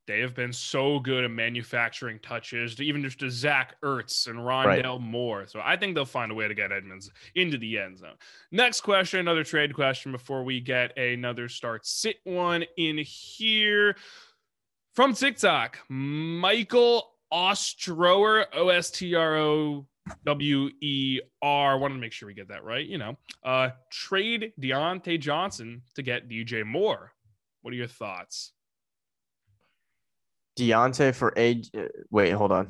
[0.10, 4.44] They have been so good at manufacturing touches, to even just to Zach Ertz and
[4.44, 4.84] Right.
[4.84, 5.46] Rondale Moore.
[5.46, 8.16] So I think they'll find a way to get Edmonds into the end zone.
[8.52, 13.96] Next question, another trade question before we get another start sit one in here
[14.96, 15.78] from TikTok.
[15.90, 19.86] Michael Ostrower, O S T R O
[20.26, 21.78] W E R.
[21.78, 22.88] Wanted to make sure we get that right.
[22.88, 27.12] You know, uh, trade Diontae Johnson to get DJ Moore.
[27.62, 28.54] What are your thoughts?
[30.60, 31.62] Diontae for a
[32.12, 32.70] wait, hold on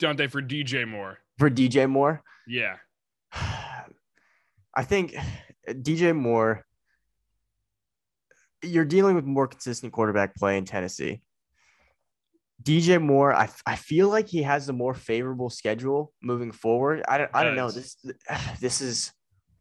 [0.00, 1.18] Diontae for DJ Moore.
[1.38, 2.22] for DJ Moore.
[2.48, 2.76] Yeah.
[3.32, 5.14] I think
[5.68, 6.64] DJ Moore,
[8.62, 11.22] you're dealing with more consistent quarterback play in Tennessee.
[12.62, 17.02] DJ Moore, I, I feel like he has a more favorable schedule moving forward.
[17.06, 17.96] I don't I don't know this
[18.60, 19.12] this is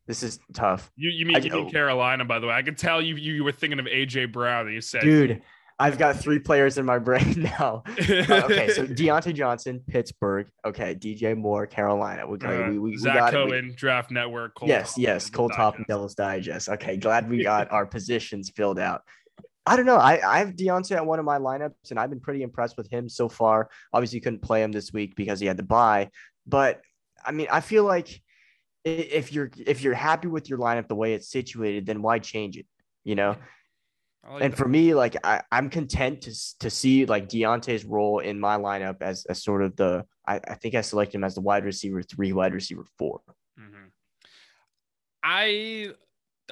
[0.07, 1.69] this is tough, You you mean, I you mean.
[1.69, 2.53] Carolina, by the way.
[2.53, 5.01] I could tell you you, you were thinking of AJ Brown that you said.
[5.01, 5.41] dude.
[5.79, 7.83] I've got three players in my brain now.
[7.87, 10.47] Uh, okay, so Diontae Johnson, Pittsburgh.
[10.65, 12.27] Okay, DJ Moore, Carolina.
[12.27, 13.37] We got Uh, we, we, we Zach got it.
[13.45, 14.55] We- Cohen, Draft Network.
[14.55, 15.49] Cole yes, yes, Cole.
[15.49, 16.69] Topham Devil's Digest.
[16.69, 19.01] Okay, glad we got our positions filled out.
[19.65, 19.97] I don't know.
[19.97, 22.89] I, I have Diontae at one of my lineups, and I've been pretty impressed with
[22.89, 23.69] him so far.
[23.93, 26.09] Obviously, couldn't play him this week because he had to bye.
[26.47, 26.81] But
[27.23, 28.21] I mean, I feel like
[28.83, 32.57] if you're if you're happy with your lineup the way it's situated, then why change
[32.57, 32.65] it?
[33.03, 33.35] You know.
[34.29, 34.57] Like And that.
[34.57, 39.01] for me, like I, I'm content to to see like Diontae's role in my lineup
[39.01, 42.03] as, as sort of the I, I think I select him as the wide receiver
[42.03, 43.21] three, wide receiver four.
[43.59, 43.89] Mhm.
[45.23, 45.93] I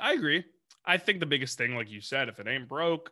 [0.02, 0.44] I agree.
[0.86, 3.12] I think the biggest thing, like you said, if it ain't broke,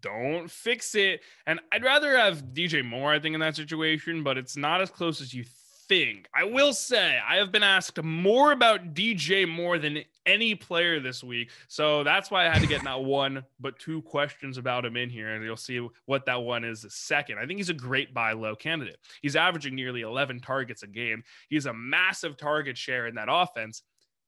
[0.00, 1.20] don't fix it.
[1.46, 4.90] And I'd rather have DJ Moore, I think, in that situation, but it's not as
[4.90, 5.44] close as you
[5.88, 6.28] think.
[6.34, 11.24] I will say I have been asked more about DJ Moore than any player this
[11.24, 11.50] week.
[11.66, 15.10] So that's why I had to get not one, but two questions about him in
[15.10, 15.34] here.
[15.34, 17.38] And you'll see what that one is the second.
[17.38, 18.98] I think he's a great buy low candidate.
[19.22, 21.24] He's averaging nearly 11 targets a game.
[21.48, 23.82] He's a massive target share in that offense.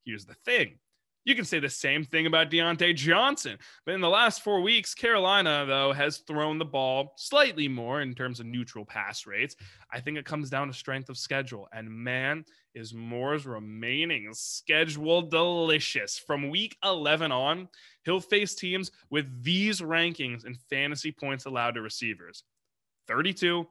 [0.05, 0.79] Here's the thing
[1.25, 3.59] you can say the same thing about Diontae Johnson.
[3.85, 8.15] But in the last four weeks, Carolina, though, has thrown the ball slightly more in
[8.15, 9.57] terms of neutral pass rates.
[9.93, 11.69] I think it comes down to strength of schedule.
[11.73, 12.45] And man,
[12.75, 16.19] is Moore's remaining schedule delicious.
[16.19, 17.69] From week 11 on,
[18.05, 22.45] he'll face teams with these rankings in fantasy points allowed to receivers
[23.09, 23.67] 32,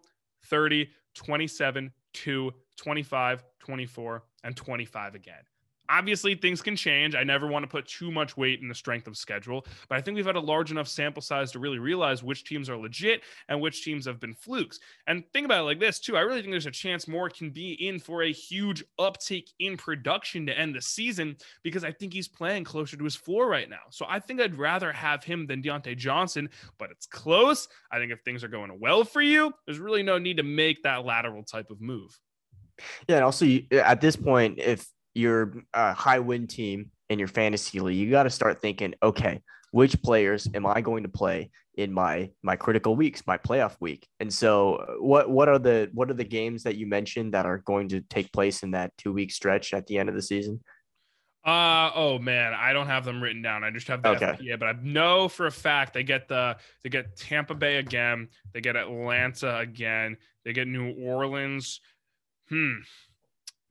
[0.45, 5.43] 30, 27, 2, 25, 24, and 25 again.
[5.89, 7.15] Obviously, things can change.
[7.15, 10.01] I never want to put too much weight in the strength of schedule, but I
[10.01, 13.23] think we've had a large enough sample size to really realize which teams are legit
[13.47, 14.79] and which teams have been flukes.
[15.07, 16.15] And think about it like this, too.
[16.15, 19.77] I really think there's a chance Moore can be in for a huge uptick in
[19.77, 23.69] production to end the season because I think he's playing closer to his floor right
[23.69, 23.77] now.
[23.89, 27.67] So I think I'd rather have him than Diontae Johnson, but it's close.
[27.91, 30.83] I think if things are going well for you, there's really no need to make
[30.83, 32.17] that lateral type of move.
[33.07, 34.87] Yeah, and also at this point, if
[35.19, 39.41] your uh, high win team in your fantasy league, you got to start thinking, okay,
[39.71, 44.07] which players am I going to play in my my critical weeks, my playoff week?
[44.19, 47.45] And so, uh, what what are the what are the games that you mentioned that
[47.45, 50.21] are going to take place in that two week stretch at the end of the
[50.21, 50.61] season?
[51.45, 53.63] Uh oh man, I don't have them written down.
[53.63, 54.37] I just have the okay.
[54.39, 58.27] FPA, but I know for a fact they get the they get Tampa Bay again,
[58.53, 61.79] they get Atlanta again, they get New Orleans.
[62.49, 62.79] Hmm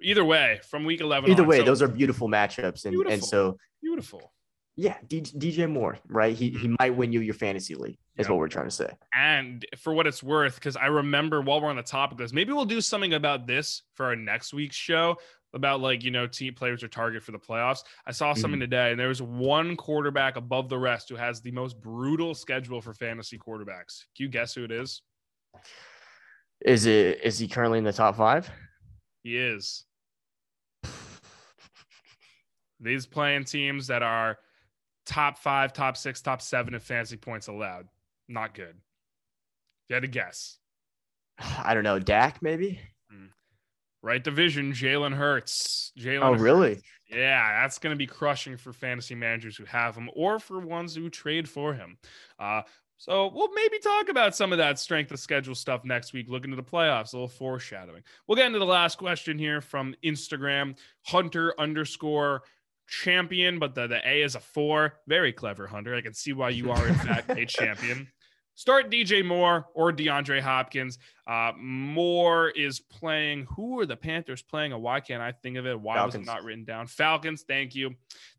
[0.00, 1.48] either way from week 11 either on.
[1.48, 3.12] way so, those are beautiful matchups and, beautiful.
[3.12, 4.32] and so beautiful
[4.76, 8.30] yeah DJ, Moore right he, he might win you your fantasy league is yeah.
[8.30, 11.68] what we're trying to say and for what it's worth because i remember while we're
[11.68, 14.76] on the topic of this maybe we'll do something about this for our next week's
[14.76, 15.16] show
[15.54, 18.70] about like you know team players are target for the playoffs i saw something mm-hmm.
[18.70, 22.80] today and there was one quarterback above the rest who has the most brutal schedule
[22.80, 25.02] for fantasy quarterbacks can you guess who it is
[26.64, 28.48] is it is he currently in the top five
[29.28, 29.84] he is
[32.80, 34.38] these playing teams that are
[35.04, 37.88] top five, top six, top seven in fantasy points allowed.
[38.28, 38.74] Not good.
[39.88, 40.58] You had to guess.
[41.38, 41.98] I don't know.
[41.98, 42.80] Dak, maybe?
[43.12, 43.28] Mm.
[44.02, 45.92] Right division, Jalen Hurts.
[45.98, 46.22] Jalen.
[46.22, 46.42] Oh, Hurts.
[46.42, 46.80] really?
[47.10, 50.94] Yeah, that's going to be crushing for fantasy managers who have him or for ones
[50.94, 51.96] who trade for him.
[52.38, 52.62] Uh,
[52.98, 56.50] so we'll maybe talk about some of that strength of schedule stuff next week, looking
[56.50, 58.02] to the playoffs, a little foreshadowing.
[58.26, 60.76] We'll get into the last question here from Instagram,
[61.06, 62.42] Hunter underscore
[62.88, 64.94] champion, but the, the A is a four.
[65.06, 65.94] Very clever, Hunter.
[65.94, 68.08] I can see why you are, in fact, a champion.
[68.56, 70.98] Start DJ Moore or DeAndre Hopkins.
[71.24, 73.46] Uh, Moore is playing.
[73.54, 74.72] Who are the Panthers playing?
[74.72, 75.80] And why can't I think of it?
[75.80, 76.14] Why Falcons.
[76.14, 76.88] was it not written down?
[76.88, 77.44] Falcons.
[77.46, 77.94] Thank you.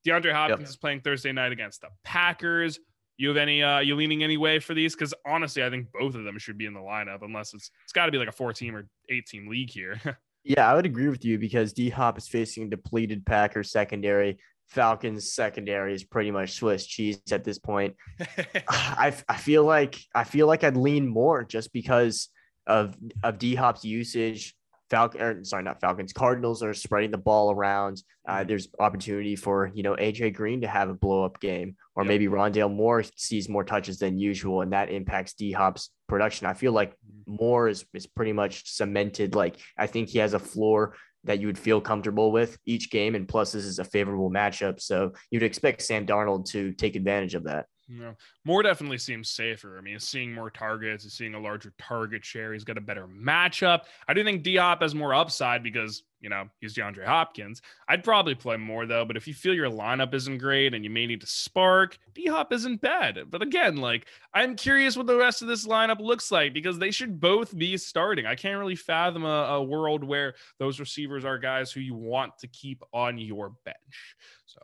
[0.05, 0.69] DeAndre Hopkins yep.
[0.69, 2.79] is playing Thursday night against the Packers.
[3.19, 3.61] You have any?
[3.61, 4.95] Uh, you leaning any way for these?
[4.95, 7.91] Because honestly, I think both of them should be in the lineup, unless it's it's
[7.91, 9.99] got to be like a four team or eight team league here.
[10.45, 14.39] Yeah, I would agree with you because D Hop is facing a depleted Packers secondary.
[14.69, 17.97] Falcons secondary is pretty much Swiss cheese at this point.
[18.69, 22.29] I, I feel like I feel like I'd lean more just because
[22.65, 24.55] of of D Hop's usage
[24.89, 26.13] Falcon, sorry, not Falcons.
[26.13, 28.01] Cardinals are spreading the ball around.
[28.27, 28.47] Uh, mm-hmm.
[28.47, 32.07] there's opportunity for you know AJ Green to have a blow up game, or yep.
[32.07, 36.47] maybe Rondale Moore sees more touches than usual, and that impacts D Hop's production.
[36.47, 37.35] I feel like mm-hmm.
[37.39, 39.35] Moore is is pretty much cemented.
[39.35, 43.15] Like I think he has a floor that you would feel comfortable with each game,
[43.15, 47.35] and plus this is a favorable matchup, so you'd expect Sam Darnold to take advantage
[47.35, 47.65] of that.
[47.91, 48.15] No,
[48.45, 49.75] Moore definitely seems safer.
[49.79, 52.53] I mean, seeing more targets, he's seeing a larger target share.
[52.53, 53.81] He's got a better matchup.
[54.07, 57.63] I do think D Hop has more upside because, you know, he's DeAndre Hopkins.
[57.87, 60.91] I'd probably play more though, but if you feel your lineup isn't great and you
[60.91, 63.21] may need to spark, D Hop isn't bad.
[63.31, 66.91] But again, like, I'm curious what the rest of this lineup looks like because they
[66.91, 68.27] should both be starting.
[68.27, 72.37] I can't really fathom a, a world where those receivers are guys who you want
[72.41, 74.15] to keep on your bench.
[74.45, 74.59] So,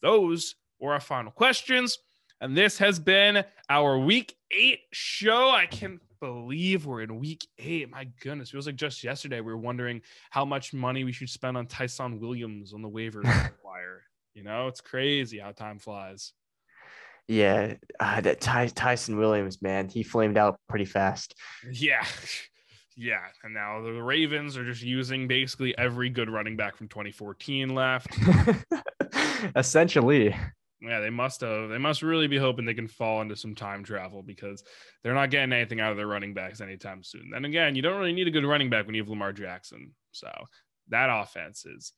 [0.00, 1.98] those were our final questions.
[2.44, 5.48] And this has been our week eight show.
[5.48, 7.88] I can't believe we're in week eight.
[7.88, 8.50] My goodness.
[8.50, 11.66] It feels like just yesterday we were wondering how much money we should spend on
[11.66, 13.22] Ty'Son Williams on the waiver
[13.64, 14.02] wire.
[14.34, 16.34] You know, it's crazy how time flies.
[17.28, 21.34] Yeah, uh, that Ty- Ty'Son Williams, man, he flamed out pretty fast.
[21.72, 22.04] Yeah.
[22.96, 27.74] Yeah, and now the Ravens are just using basically every good running back from 2014
[27.74, 28.06] left.
[29.56, 30.32] Essentially
[30.80, 31.70] yeah, they must have.
[31.70, 34.62] They must really be hoping they can fall into some time travel because
[35.02, 37.30] they're not getting anything out of their running backs anytime soon.
[37.32, 39.92] Then again, you don't really need a good running back when you have Lamar Jackson.
[40.12, 40.28] So
[40.88, 41.92] that offense is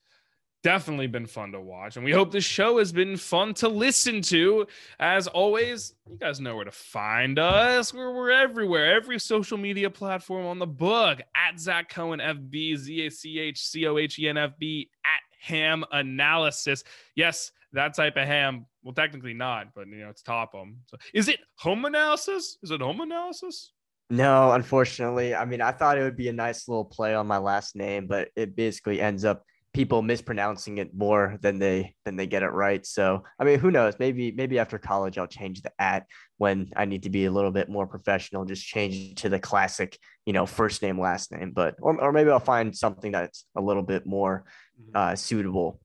[0.63, 1.97] definitely been fun to watch.
[1.97, 4.67] And we hope this show has been fun to listen to.
[4.99, 7.95] As always, you guys know where to find us.
[7.95, 13.07] We're, we're everywhere, every social media platform on the book at Zach Cohen FB, Z
[13.07, 16.83] A C H C O H E N F B, at Ham Analysis.
[17.15, 18.67] Yes, that type of ham.
[18.83, 20.79] Well, technically not, but you know, it's Topham.
[20.87, 22.59] So is it home analysis?
[22.63, 23.73] Is it home analysis?
[24.09, 25.35] No, unfortunately.
[25.35, 28.07] I mean, I thought it would be a nice little play on my last name,
[28.07, 29.43] but it basically ends up
[29.77, 32.87] people mispronouncing it more than they than they get it right.
[32.87, 33.95] So I mean, who knows?
[33.99, 36.07] Maybe maybe after college I'll change the at
[36.39, 38.47] when I need to be a little bit more professional.
[38.47, 41.51] Just change it to the classic, you know, first name last name.
[41.51, 44.45] But or or maybe I'll find something that's a little bit more
[44.81, 44.97] mm-hmm.
[44.97, 45.81] uh, suitable.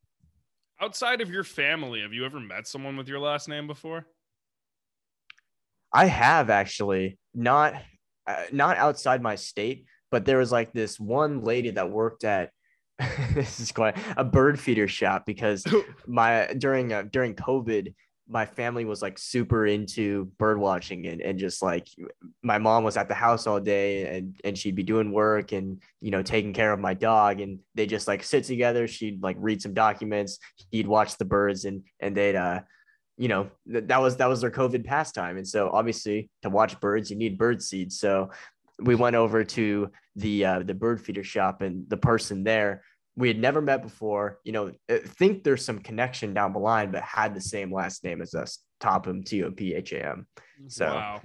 [0.81, 4.07] Outside of your family, have you ever met someone with your last name before?
[5.93, 7.75] I have actually not
[8.25, 12.49] uh, not outside my state, but there was like this one lady that worked at
[13.33, 15.63] this is quite a bird feeder shop because
[16.07, 17.93] my during uh, during COVID,
[18.27, 21.87] my family was like super into bird watching and, and just like
[22.41, 25.81] my mom was at the house all day and, and she'd be doing work and
[25.99, 28.87] you know taking care of my dog and they just like sit together.
[28.87, 30.39] She'd like read some documents.
[30.71, 32.61] He'd watch the birds and and they'd uh
[33.17, 35.37] you know th- that was that was their covid pastime.
[35.37, 37.99] And so obviously to watch birds you need bird seeds.
[37.99, 38.29] So
[38.79, 42.83] we went over to the uh, the bird feeder shop and the person there
[43.15, 47.03] we had never met before, you know, think there's some connection down the line, but
[47.03, 50.27] had the same last name as us, Topham, T O P H A M.
[50.67, 51.21] So wow.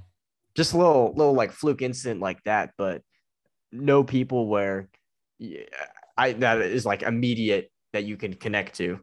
[0.55, 3.03] just a little, little like fluke incident like that, but
[3.72, 4.89] no people where
[6.16, 8.99] I that is like immediate that you can connect to,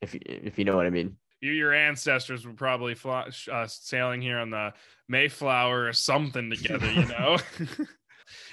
[0.00, 1.16] if if you know what I mean.
[1.40, 4.72] Your ancestors were probably fly, uh, sailing here on the
[5.08, 7.38] Mayflower or something together, you know.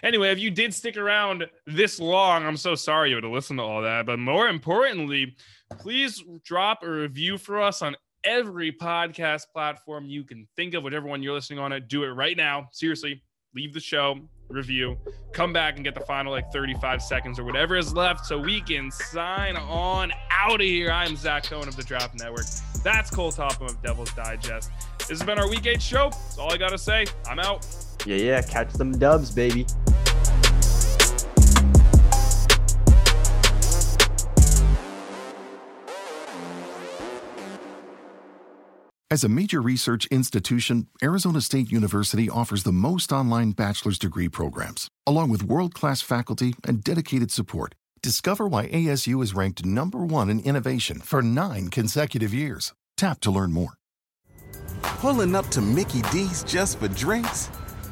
[0.04, 3.58] Anyway, if you did stick around this long, I'm so sorry you had to listen
[3.58, 4.06] to all that.
[4.06, 5.36] But more importantly,
[5.78, 11.08] please drop a review for us on every podcast platform you can think of, whichever
[11.08, 11.88] one you're listening on it.
[11.88, 12.70] Do it right now.
[12.72, 13.22] Seriously,
[13.56, 14.20] leave the show,
[14.50, 14.98] review,
[15.32, 18.62] come back and get the final like 35 seconds or whatever is left so we
[18.62, 20.92] can sign on out of here.
[20.92, 22.46] I'm Zach Cohen of the Draft Network.
[22.84, 24.72] That's Cole Topham of Devil's Digest.
[25.00, 26.10] This has been our week eight show.
[26.10, 27.06] That's all I got to say.
[27.28, 27.66] I'm out.
[28.06, 28.42] Yeah, yeah.
[28.42, 29.66] Catch them dubs, baby.
[39.12, 44.90] As a major research institution, Arizona State University offers the most online bachelor's degree programs,
[45.08, 47.76] along with world class faculty and dedicated support.
[48.02, 52.74] Discover why ASU is ranked number one in innovation for nine consecutive years.
[52.98, 53.74] Tap to learn more.
[55.00, 57.50] Pulling up to Mickey D's just for drinks?